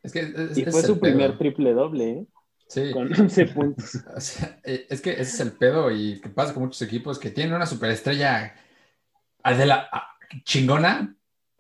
[0.04, 1.38] Es que es, Y fue es su primer pedo.
[1.38, 2.26] triple doble, ¿eh?
[2.74, 2.92] Sí.
[2.94, 3.96] Con 11 puntos.
[4.16, 7.20] O sea, eh, es que ese es el pedo y que pasa con muchos equipos
[7.20, 8.56] que tienen una superestrella
[9.44, 10.08] al de la a-
[10.46, 11.14] chingona,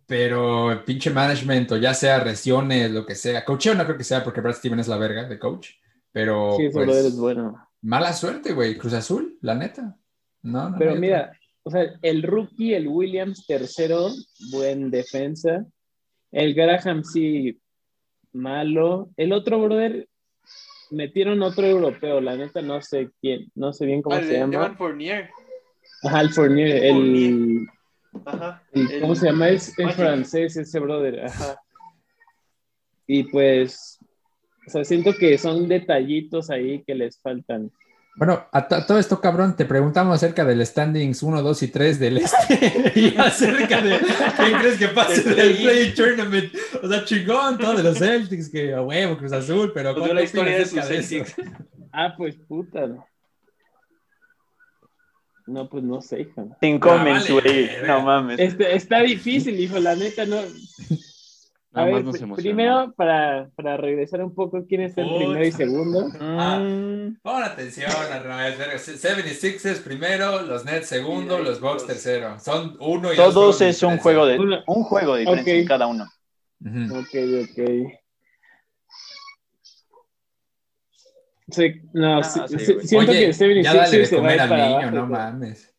[0.06, 3.44] pero pinche management o ya sea lesiones, lo que sea.
[3.44, 5.72] Coacheo no creo que sea porque Brad Steven es la verga de coach,
[6.14, 7.68] pero Sí, pues, bueno.
[7.82, 8.78] mala suerte, güey.
[8.78, 9.98] Cruz Azul, la neta.
[10.44, 10.78] No, no.
[10.78, 14.08] Pero mira, o sea, el rookie, el Williams tercero,
[14.52, 15.66] buen defensa.
[16.32, 17.60] El Graham sí,
[18.34, 19.12] malo.
[19.18, 20.08] El otro brother,
[20.92, 24.52] metieron otro europeo, la neta no sé quién, no sé bien cómo al se Evan
[24.52, 24.76] llama.
[24.76, 25.30] Fournier.
[26.04, 27.68] Ajá, el Fournier, el,
[28.26, 28.64] Ajá.
[28.74, 29.50] el- El- ¿cómo se llama?
[29.50, 31.56] Es, es francés ese brother, ajá.
[33.08, 33.98] Y pues,
[34.68, 37.72] O sea, siento que son detallitos ahí que les faltan.
[38.16, 42.18] Bueno, a, todo esto, cabrón, te preguntamos acerca del standings 1, 2 y 3 del
[42.18, 44.00] este y acerca de
[44.38, 46.54] quién crees que pase del Play Tournament.
[46.84, 50.24] O sea, chingón, todo de los Celtics, que a huevo, Cruz Azul, pero pues la
[50.24, 51.36] historia de sus Celtics.
[51.94, 52.88] Ah, pues puta.
[55.46, 56.46] No, pues no sé, hija.
[56.62, 57.70] Sin comments, güey.
[57.86, 58.40] no mames.
[58.40, 60.38] Este, está difícil, hijo, la neta, no.
[61.74, 62.04] A ver,
[62.36, 66.12] primero, para, para, regresar un poco, ¿quién es el primero y segundo?
[66.20, 66.60] Ah,
[67.22, 72.38] pon atención, 76ers primero, los Nets segundo, los Bucks tercero.
[72.42, 76.06] Son uno y Todos es un juego de un juego de diferencia cada uno.
[76.92, 77.94] Ok, ok.
[81.52, 85.74] Sí, no, ah, siento Oye, que 76 ya dale de comer al niño, no mames.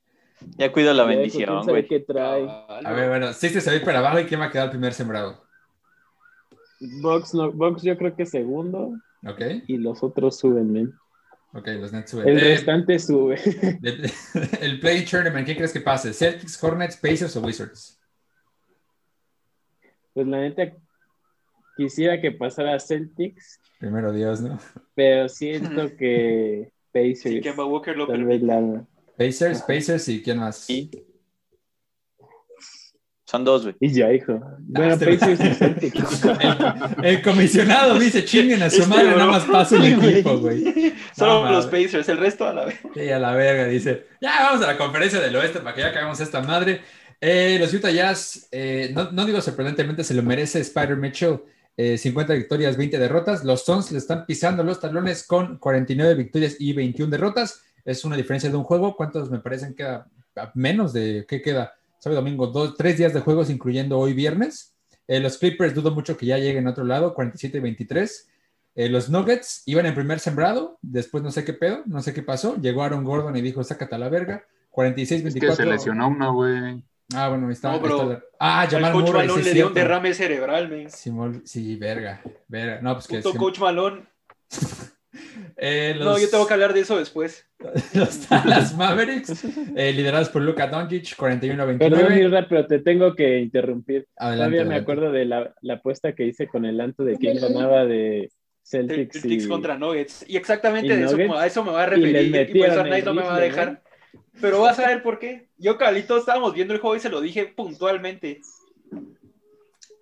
[0.56, 1.86] Ya cuido la bendición, güey.
[2.16, 4.66] A ver, bueno, sí se va a ir para abajo y quién va a quedar
[4.66, 5.51] el primer sembrado.
[7.00, 8.92] Box, no, Box yo creo que segundo.
[9.26, 9.40] Ok.
[9.66, 10.94] Y los otros suben, men.
[11.54, 12.28] Ok, los Nets suben.
[12.28, 13.38] El eh, restante sube.
[14.60, 16.12] el Play Tournament, ¿qué crees que pase?
[16.12, 18.00] ¿Celtics, Hornets, Pacers o Wizards?
[20.14, 20.72] Pues la neta,
[21.76, 23.60] quisiera que pasara Celtics.
[23.78, 24.58] Primero Dios, ¿no?
[24.94, 27.20] Pero siento que Pacers.
[27.20, 28.06] Sí, Kemba Walker lo.
[29.16, 30.56] Pacers, Pacers y quién más.
[30.56, 30.90] ¿Sí?
[33.32, 33.74] Son dos, güey.
[33.80, 34.42] Y ya, hijo.
[34.58, 40.36] Bueno, Pacers el, el comisionado dice, chinguen a su madre, nada más paso el equipo,
[40.36, 40.92] güey.
[41.16, 42.90] Solo los Pacers, el resto a la verga.
[42.92, 44.04] Sí, a la verga, dice.
[44.20, 46.82] Ya, vamos a la conferencia del oeste para que ya acabemos esta madre.
[47.22, 51.40] Eh, los Utah Jazz, eh, no, no, digo sorprendentemente, se lo merece Spider Mitchell.
[51.74, 53.44] 50 eh, victorias, 20 derrotas.
[53.44, 57.62] Los Suns le están pisando los talones con 49 victorias y 21 derrotas.
[57.82, 58.94] Es una diferencia de un juego.
[58.94, 60.06] ¿Cuántos me parecen queda?
[60.52, 61.72] Menos de, ¿qué queda?
[62.02, 64.74] Sábado domingo, dos, tres días de juegos, incluyendo hoy viernes.
[65.06, 68.28] Eh, los Clippers dudo mucho que ya lleguen a otro lado, 47 y 23.
[68.74, 72.24] Eh, los Nuggets iban en primer sembrado, después no sé qué pedo, no sé qué
[72.24, 72.56] pasó.
[72.56, 74.44] Llegó Aaron Gordon y dijo, sácate a la verga.
[74.70, 75.52] 46, 24.
[75.52, 76.82] Es que se lesionó una, güey.
[77.14, 77.70] Ah, bueno, está.
[77.70, 80.90] No, bro, Ah, Jamal Coach Murray, Malone le dio un derrame cerebral, men.
[80.90, 81.12] Sí,
[81.44, 82.80] sí, verga, verga.
[82.82, 83.38] No, pues Puto que.
[83.38, 84.02] Coach Malone.
[85.56, 87.46] Eh, no, yo tengo que hablar de eso después.
[87.94, 89.44] los Dallas Mavericks,
[89.76, 91.78] eh, liderados por Luka Doncic, 41-29.
[91.78, 94.06] Perdón, pero te tengo que interrumpir.
[94.18, 97.84] Todavía me acuerdo de la, la, apuesta que hice con el Anto de quién ganaba
[97.84, 98.30] de
[98.62, 100.24] Celtics, Celtics contra Nuggets.
[100.28, 102.50] Y exactamente de eso, a eso me va a referir.
[102.50, 103.82] Y, pues Arnaiz no me va a dejar.
[104.40, 105.48] Pero vas a ver por qué.
[105.58, 108.40] Yo, Carlito, estábamos viendo el juego y se lo dije puntualmente.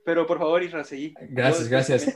[0.05, 1.15] Pero por favor, Isra, seguí.
[1.29, 2.07] Gracias, gracias.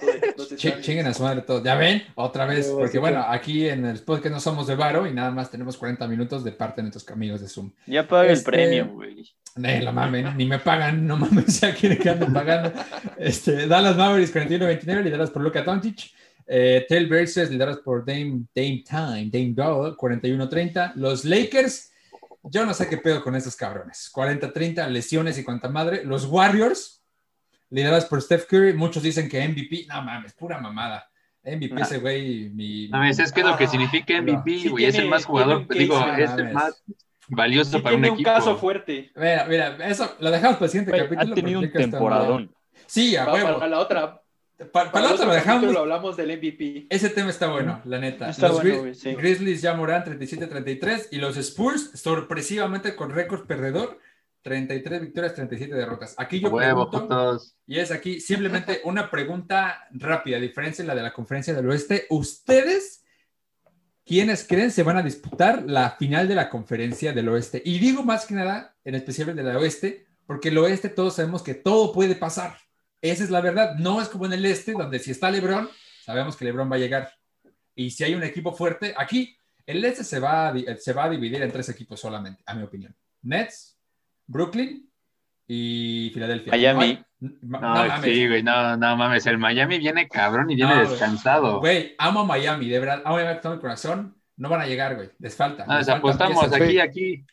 [0.57, 1.63] chinguen a su madre todos.
[1.63, 5.13] Ya ven, otra vez, porque bueno, aquí en el podcast no somos de Varo y
[5.13, 7.73] nada más tenemos 40 minutos de parte de nuestros amigos de Zoom.
[7.87, 9.25] Ya paga el este, premio, güey.
[9.57, 12.73] No mames, ni me pagan, no mames, ya quieren que anden pagando.
[13.17, 16.11] Este, Dallas Mavericks 41-29, liderados por Luka Doncic.
[16.47, 20.95] Eh, Tail Blazers, liderados por Dame, Dame Time, Dame Doll, 41-30.
[20.97, 21.93] Los Lakers,
[22.43, 24.11] yo no sé qué pedo con estos cabrones.
[24.13, 26.05] 40-30, lesiones y cuanta madre.
[26.05, 27.04] Los Warriors,
[27.71, 28.75] lideradas por Steph Curry.
[28.75, 31.09] Muchos dicen que MVP, no mames, pura mamada.
[31.45, 32.89] MVP ese güey, mi...
[32.89, 36.53] No, es que lo que significa MVP, güey, es el más jugador, digo, es el
[36.53, 36.83] más
[37.29, 38.31] valioso para un equipo.
[38.31, 39.11] un caso fuerte.
[39.15, 41.33] Mira, mira, eso lo dejamos para el siguiente capítulo.
[41.33, 42.55] Ha tenido un temporadón.
[42.87, 43.59] Sí, a huevo.
[43.59, 44.23] Para la otra,
[44.73, 45.73] para, para, la otra lo dejamos.
[45.73, 46.87] Lo hablamos del MVP.
[46.91, 48.33] Ese tema está bueno, la neta.
[48.39, 53.99] los Grizzlies ya moran 37-33 y los Spurs sorpresivamente con récord perdedor
[54.45, 56.15] 33 victorias, 37 derrotas.
[56.19, 61.15] Aquí yo pregunto, y es aquí simplemente una pregunta rápida, diferencia en la de la
[61.15, 62.07] conferencia del oeste.
[62.11, 63.03] ¿Ustedes
[64.05, 67.63] quiénes creen se van a disputar la final de la conferencia del oeste?
[67.65, 71.43] Y digo más que nada, en especial de la oeste, porque el oeste todos sabemos
[71.43, 72.59] que todo puede pasar.
[73.01, 73.77] Esa es la verdad.
[73.77, 75.71] No es como en el este, donde si está Lebron,
[76.05, 77.11] sabemos que Lebron va a llegar.
[77.75, 81.41] Y si hay un equipo fuerte, aquí el este se va se va a dividir
[81.41, 82.95] en tres equipos solamente, a mi opinión.
[83.23, 83.74] Nets,
[84.27, 84.91] Brooklyn
[85.47, 86.53] y Filadelfia.
[86.53, 87.03] Miami.
[87.21, 88.03] No, mames.
[88.03, 89.27] Sí, güey, no, no mames.
[89.27, 91.61] El Miami viene cabrón y viene descansado.
[91.61, 93.03] Güey, amo a Miami, de verdad.
[93.05, 94.17] Amo a Miami con el corazón.
[94.37, 95.11] No van a llegar, güey.
[95.19, 95.65] Les falta.
[95.65, 97.25] No, les apostamos aquí, aquí.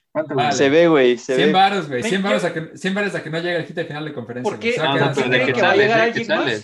[0.51, 1.17] Se ve, güey.
[1.17, 2.03] 100 baros, güey.
[2.03, 4.13] 100 baros a que, 100 baros a que no llegue el hit de final de
[4.13, 4.51] conferencia.
[4.51, 4.75] ¿Por qué?
[4.77, 6.63] No, no, pero de que sales, de que sales.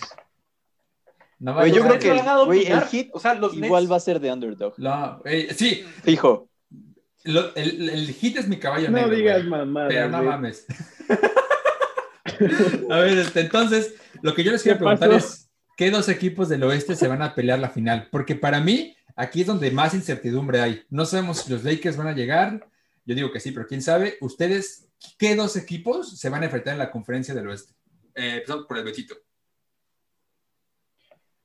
[1.40, 4.20] No va yo creo que el, el hit o sea, los igual va a ser
[4.20, 4.74] de underdog.
[4.76, 5.84] No, güey, sí.
[6.02, 6.48] Fijo
[7.28, 9.10] el, el, hit es mi caballo no negro.
[9.10, 9.86] No digas mamá.
[9.88, 10.66] Pero no mames.
[12.90, 16.62] a ver, este, entonces, lo que yo les quiero preguntar es: ¿qué dos equipos del
[16.64, 18.08] oeste se van a pelear la final?
[18.10, 20.82] Porque para mí, aquí es donde más incertidumbre hay.
[20.88, 22.66] No sabemos si los Lakers van a llegar.
[23.04, 24.16] Yo digo que sí, pero quién sabe.
[24.20, 27.74] ¿Ustedes qué dos equipos se van a enfrentar en la conferencia del oeste?
[28.14, 29.14] Eh, empezamos por el Betito.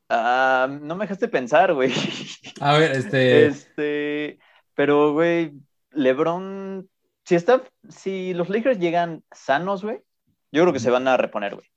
[0.09, 1.91] Ah, no me dejaste pensar, güey.
[2.59, 3.47] A ver, este.
[3.47, 4.39] Este,
[4.75, 5.53] pero, güey,
[5.93, 6.89] LeBron,
[7.25, 9.99] si está, si los Lakers llegan sanos, güey,
[10.51, 11.67] yo creo que se van a reponer, güey.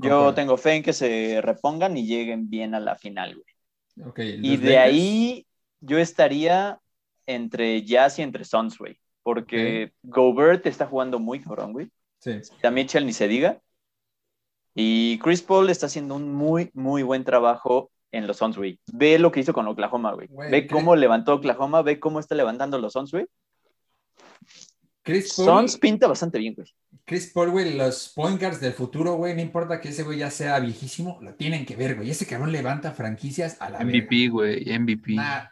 [0.00, 4.08] Yo tengo fe en que se repongan y lleguen bien a la final, güey.
[4.08, 5.46] Ok, Y de Lakers- ahí
[5.80, 6.78] yo estaría
[7.26, 8.98] entre Jazz y entre Suns, güey.
[9.22, 11.88] Porque Gobert está jugando muy cabrón, güey.
[12.18, 12.40] Sí.
[12.62, 13.60] A Mitchell ni se diga.
[14.74, 18.78] Y Chris Paul está haciendo un muy, muy buen trabajo en los Suns, güey.
[18.92, 20.28] Ve lo que hizo con Oklahoma, güey.
[20.28, 20.68] Güey, Ve ¿qué?
[20.74, 23.26] cómo levantó Oklahoma, ve cómo está levantando los Suns, güey.
[25.04, 26.68] Chris Paul, Suns pinta bastante bien, güey.
[27.04, 30.30] Chris Paul, güey, los point guards del futuro, güey, no importa que ese güey ya
[30.30, 32.10] sea viejísimo, lo tienen que ver, güey.
[32.10, 35.14] Ese cabrón levanta franquicias a la MVP, güey, MVP.
[35.14, 35.46] Nah.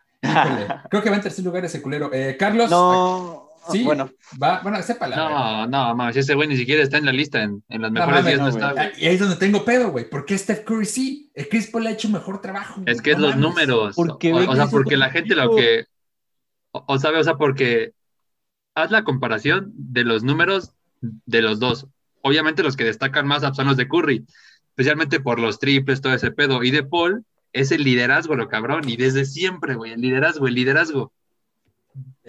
[0.91, 2.11] Creo que va en tercer lugar ese culero.
[2.13, 3.83] Eh, Carlos, No, Sí.
[3.85, 4.11] bueno,
[4.43, 5.17] va, bueno, sépala.
[5.17, 5.29] güey.
[5.29, 8.01] No, no, mames, ese güey ni siquiera está en la lista, en, en las No
[8.01, 8.91] mejores mames, 10 no, no, está, güey.
[8.99, 10.09] Y ahí es donde tengo pedo, güey.
[10.09, 11.31] ¿Por qué Steph Curry sí?
[11.35, 12.83] El Chris Paul ha hecho mejor trabajo.
[12.87, 13.49] Es que es No los mames.
[13.49, 13.97] números.
[13.97, 15.87] Porque o, o sea, porque la gente lo que.
[16.73, 17.93] O, o sabe, o sea, porque.
[18.75, 21.87] Haz la comparación de los números de los dos.
[22.23, 24.25] Obviamente los que destacan más son los de Curry,
[24.69, 26.63] especialmente por los triples, todo ese pedo.
[26.63, 28.89] Y de Paul es el liderazgo, lo cabrón.
[28.89, 31.13] Y desde siempre, güey, el liderazgo, el liderazgo.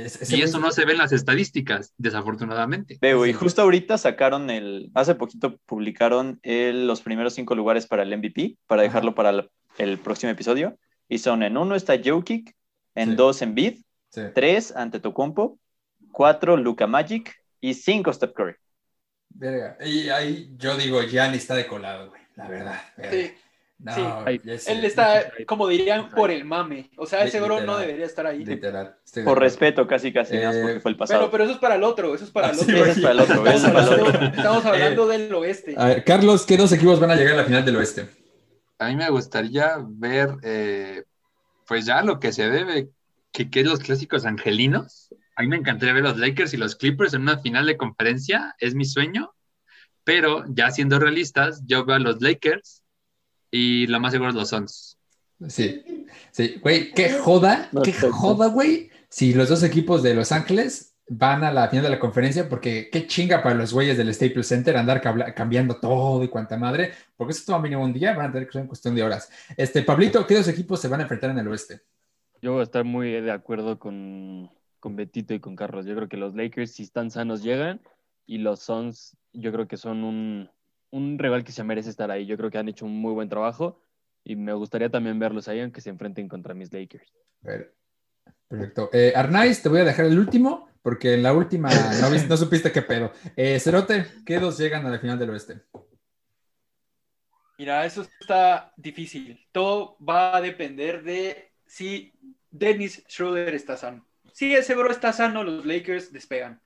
[0.05, 2.97] Es- Y eso es- no se ve en las estadísticas, desafortunadamente.
[3.01, 3.37] ve, güey, Sí.
[3.39, 8.57] justo ahorita sacaron el, hace poquito publicaron el- los primeros cinco lugares para el MVP,
[8.67, 8.87] para Ajá.
[8.89, 10.77] dejarlo para el, el próximo episodio.
[11.09, 12.55] Y son en uno está Jokic,
[12.95, 13.15] en Sí.
[13.15, 14.21] dos en Bid, Sí.
[14.33, 15.59] tres ante Tocumpo,
[16.11, 18.55] cuatro Luca Magic y cinco Steph Curry.
[19.29, 19.77] Verga.
[19.85, 22.21] Y ahí yo digo, Gianni está de colado, güey.
[22.35, 22.81] La verdad.
[22.97, 23.11] verga.
[23.11, 23.31] Sí.
[23.83, 24.01] No, sí.
[24.67, 26.91] Él está, como dirían, por el mame.
[26.97, 28.45] O sea, ese bro no debería estar ahí.
[28.45, 28.95] Literal.
[29.25, 31.19] Por respeto, casi, casi, más Eh, porque fue el pasado.
[31.21, 32.75] Pero, pero eso es para el otro, eso es para Ah, el otro.
[32.77, 34.05] Ese es para el otro, Estamos para el otro.
[34.05, 35.75] hablando, estamos hablando del oeste.
[35.77, 38.07] A ver, Carlos, ¿qué dos equipos van a llegar a la final del oeste?
[38.77, 41.03] A mí me gustaría ver, eh,
[41.67, 42.89] pues ya lo que se debe,
[43.31, 45.09] que, que es los clásicos angelinos.
[45.35, 48.55] A mí me encantaría ver los Lakers y los Clippers en una final de conferencia,
[48.59, 49.33] es mi sueño.
[50.03, 52.80] Pero ya siendo realistas, yo veo a los Lakers
[53.51, 54.97] y lo más seguro es los Suns.
[55.47, 55.83] Sí,
[56.31, 61.43] sí, güey, qué joda, qué joda, güey, si los dos equipos de Los Ángeles van
[61.43, 64.77] a la final de la conferencia, porque qué chinga para los güeyes del Staples Center
[64.77, 65.01] andar
[65.35, 68.53] cambiando todo y cuanta madre, porque eso toma mínimo un día, van a tener que
[68.53, 69.29] ser en cuestión de horas.
[69.57, 71.81] Este, Pablito, ¿qué dos equipos se van a enfrentar en el oeste?
[72.41, 74.49] Yo voy a estar muy de acuerdo con,
[74.79, 75.85] con Betito y con Carlos.
[75.85, 77.81] Yo creo que los Lakers, si están sanos, llegan.
[78.25, 80.49] Y los Suns, yo creo que son un,
[80.91, 82.25] un rival que se merece estar ahí.
[82.25, 83.81] Yo creo que han hecho un muy buen trabajo.
[84.23, 87.11] Y me gustaría también verlos ahí, aunque se enfrenten contra mis Lakers.
[88.47, 88.89] Perfecto.
[88.93, 92.81] Eh, Arnaiz, te voy a dejar el último, porque en la última no, supiste qué
[92.81, 93.11] pedo.
[93.35, 95.61] Eh, Cerote, ¿qué dos llegan a la final del oeste?
[97.57, 99.39] Mira, eso está difícil.
[99.51, 102.13] Todo va a depender de si
[102.49, 104.05] Dennis Schroeder está sano.
[104.33, 106.61] Si ese bro está sano, los Lakers despegan.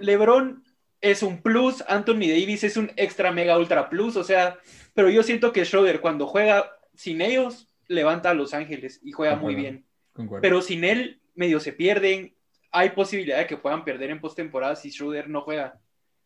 [0.00, 0.64] LeBron
[1.00, 4.58] es un plus, Anthony Davis es un extra mega ultra plus, o sea,
[4.94, 9.36] pero yo siento que Schroeder cuando juega sin ellos levanta a Los Ángeles y juega
[9.36, 9.86] muy bien.
[10.12, 10.42] Concuerdo.
[10.42, 12.34] Pero sin él medio se pierden,
[12.70, 15.80] hay posibilidad de que puedan perder en postemporada si Schroeder no juega.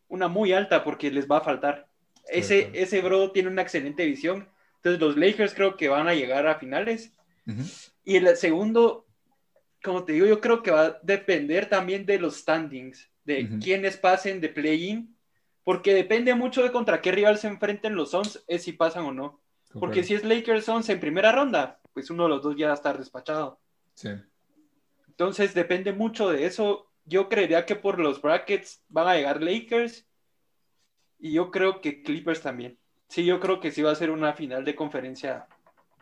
[0.09, 1.89] Una muy alta porque les va a faltar.
[2.29, 4.49] Ese, ese bro tiene una excelente visión.
[4.77, 7.13] Entonces los Lakers creo que van a llegar a finales.
[8.05, 9.07] Y el segundo,
[9.83, 13.59] como te digo, yo creo que va a depender también de los standings, de Ujú.
[13.61, 15.17] quiénes pasen de play-in,
[15.65, 19.13] porque depende mucho de contra qué rival se enfrenten los Suns, es si pasan o
[19.13, 19.41] no.
[19.81, 22.73] Porque si es Lakers Suns en primera ronda, pues uno de los dos ya va
[22.73, 23.59] a estar despachado.
[23.95, 24.11] Sí.
[25.09, 26.91] Entonces depende mucho de eso.
[27.05, 30.07] Yo creería que por los brackets van a llegar Lakers
[31.19, 32.79] y yo creo que Clippers también.
[33.09, 35.47] Sí, yo creo que sí va a ser una final de conferencia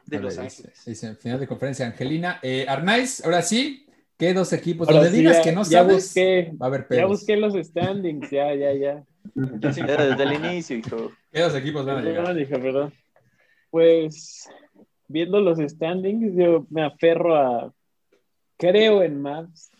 [0.06, 0.84] de Vale, Los dice- Ángeles.
[0.84, 2.40] Dice, final de conferencia, Angelina.
[2.42, 3.86] Eh, Arnaiz, ahora sí,
[4.22, 4.86] ¿qué dos equipos?
[4.86, 7.36] Ahora Donde sí, digas ya- que no ya sabes, busqué, va a haber ya busqué
[7.36, 9.04] los standings, ya, ya, ya.
[9.34, 11.10] Desde el inicio, hijo.
[11.32, 12.38] ¿Qué dos equipos van a llegar?
[12.38, 12.92] hija, perdón.
[13.70, 14.48] Pues,
[15.08, 17.74] viendo los standings, yo me aferro a.
[18.58, 19.72] Creo en Maps.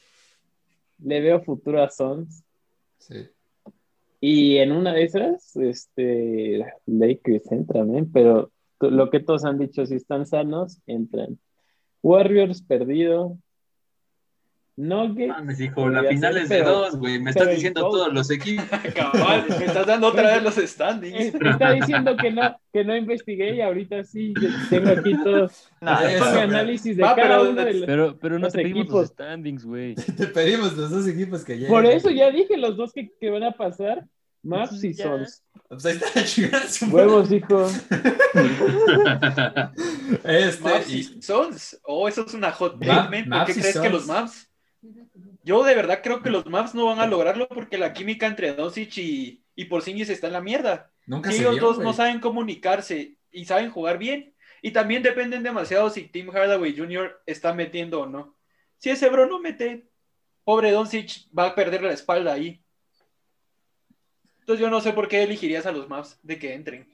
[0.99, 2.43] Le veo futuro a Sons.
[2.99, 3.29] Sí.
[4.21, 8.07] Y en una de esas, este, Lakers entran, ¿eh?
[8.13, 11.39] pero lo que todos han dicho, si están sanos, entran.
[12.03, 13.39] Warriors perdido.
[14.75, 15.29] Nuggets.
[15.29, 17.21] Mames, hijo, la final es de pero- dos, güey.
[17.21, 17.91] Me estás en diciendo todo.
[17.91, 18.65] todos los equipos.
[18.95, 21.21] Cabal, me estás dando otra vez los standings.
[21.21, 24.33] Es- Está diciendo que no, que no investigué y ahorita sí
[24.71, 25.51] tengo aquí todo
[25.83, 27.87] Nah, Eso, análisis de Va, cada pero- uno de los...
[27.87, 29.01] Pero, pero no Los te pedimos equipos.
[29.03, 29.95] los standings, güey.
[30.17, 31.71] Te pedimos los dos equipos que llegan.
[31.71, 34.07] Por eso ya dije los dos que, que van a pasar
[34.43, 35.43] Maps y Sons.
[35.69, 37.69] Pues ahí está chingada su Huevos, hijo.
[40.25, 41.81] Este, Maps y- Sons.
[41.85, 43.21] Oh, eso es una hot take, Ma- man.
[43.21, 44.49] ¿Por Maps qué crees que los Maps?
[45.45, 48.55] Yo de verdad creo que los Maps no van a lograrlo porque la química entre
[48.55, 50.91] Doncic y, y Porzingis está en la mierda.
[51.07, 55.03] nunca Si se ellos dio, dos no saben comunicarse y saben jugar bien, y también
[55.03, 57.21] dependen demasiado si Tim Hardaway Jr.
[57.27, 58.37] está metiendo o no.
[58.79, 59.89] Si ese bro no mete,
[60.45, 62.63] pobre Doncic va a perder la espalda ahí.
[64.41, 66.93] Entonces yo no sé por qué elegirías a los Maps de que entren.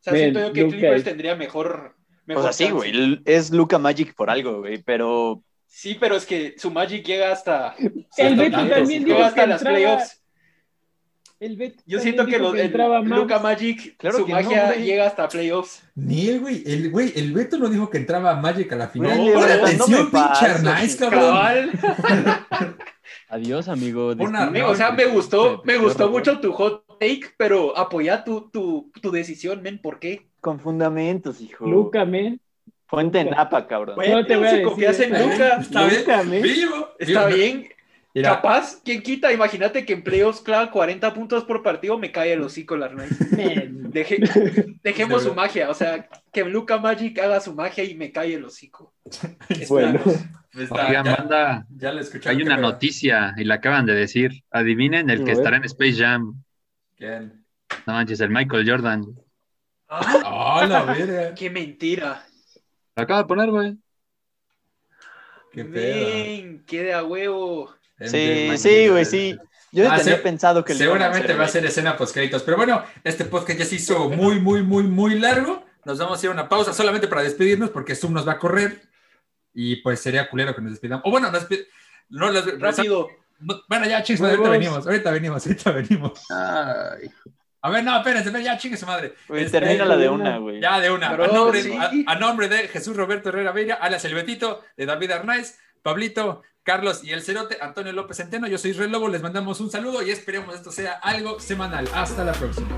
[0.00, 1.96] O sea, siento yo que Clippers es- tendría mejor...
[2.24, 3.20] mejor O sea, sí, güey.
[3.24, 4.78] Es Luca Magic por algo, güey.
[4.82, 5.42] Pero
[5.74, 7.74] Sí, pero es que su Magic llega hasta...
[8.18, 10.22] El Beto también llega hasta que las entraba- playoffs.
[11.40, 13.08] El Beto Yo siento que, los, el Maps.
[13.08, 15.82] Luka Magic, Claro su que no, magia llega hasta playoffs.
[15.94, 19.16] Ni el güey, el güey, el Beto no dijo que entraba Magic a la final.
[19.16, 21.20] Pon levantando atención, pinche Arnaiz, cabrón.
[21.20, 21.70] Cabal.
[23.28, 24.12] Adiós, amigo.
[24.12, 28.50] Una- Disculpa, o sea, me gustó, me gustó mucho tu hot take, pero apoya tu,
[28.50, 30.28] tu, tu decisión, men, ¿por qué?
[30.40, 31.66] con fundamentos, hijo.
[31.66, 32.40] Luca, men.
[32.92, 33.30] Fuente en.
[33.30, 33.96] Napa, cabrón.
[33.96, 35.10] Bueno, te voy a si decir confías en.
[35.12, 36.42] Luca, Está bien.
[36.42, 36.88] Vivo.
[36.98, 37.36] está Vivo.
[37.38, 37.68] bien.
[38.14, 39.32] Mira, Capaz, ¿quién quita?
[39.32, 42.90] Imagínate que en playoffs clava 40 puntos por partido, me cae el hocico la.
[42.92, 48.12] Deje- dejemos De su magia, o sea, que Luca Magic haga su magia y me
[48.12, 48.92] cae el hocico.
[49.70, 49.98] Bueno.
[50.04, 50.24] Esperamos.
[50.54, 54.44] está, Oigan, ya, banda, ya le hay una noticia y la acaban de decir.
[54.50, 56.42] Adivinen el que estará en Space Jam.
[56.98, 57.42] ¿Quién?
[57.86, 59.06] No manches, el Michael Jordan.
[59.88, 61.34] Ah, ¡Oh, la verga!
[61.34, 62.22] ¡Qué mentira!
[62.96, 63.76] Acaba de poner, güey.
[65.52, 66.06] ¡Qué pedo!
[66.06, 67.74] Ven, quede a huevo.
[68.00, 69.36] Sí, sí, güey, sí.
[69.70, 72.42] Yo Ah, tenía se- pensado que a Seguramente hacer, va a ser escena post créditos.
[72.42, 75.64] Pero bueno, este podcast ya se hizo muy, muy, muy, muy largo.
[75.84, 78.82] Nos vamos a hacer una pausa solamente para despedirnos porque Zoom nos va a correr.
[79.54, 81.04] Y pues sería culero que nos despidamos.
[81.06, 81.46] O bueno, nos
[82.08, 83.08] no, Rápido.
[83.40, 86.20] no, bueno, ya, madre, ahorita venimos, ahorita venimos, ahorita venimos.
[86.30, 87.10] Ay,
[87.64, 89.14] A ver, no, espérense, espérense, ya chingue su madre.
[89.28, 90.60] Este, termina la de una- güey.
[90.60, 91.12] Ya de una.
[91.12, 91.72] Bro, a, nombre, sí.
[91.72, 96.42] a- a nombre de Jesús Roberto Herrera Veira, alias El Betito, de David Arnaiz, Pablito,
[96.64, 100.02] Carlos y El Cerote, Antonio López Centeno, yo soy Israel Lobo, les mandamos un saludo
[100.02, 101.88] y esperemos esto sea algo semanal.
[101.94, 102.68] Hasta la próxima.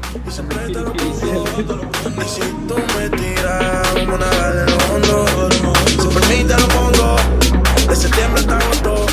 [7.89, 9.07] De septiembre hasta agosto.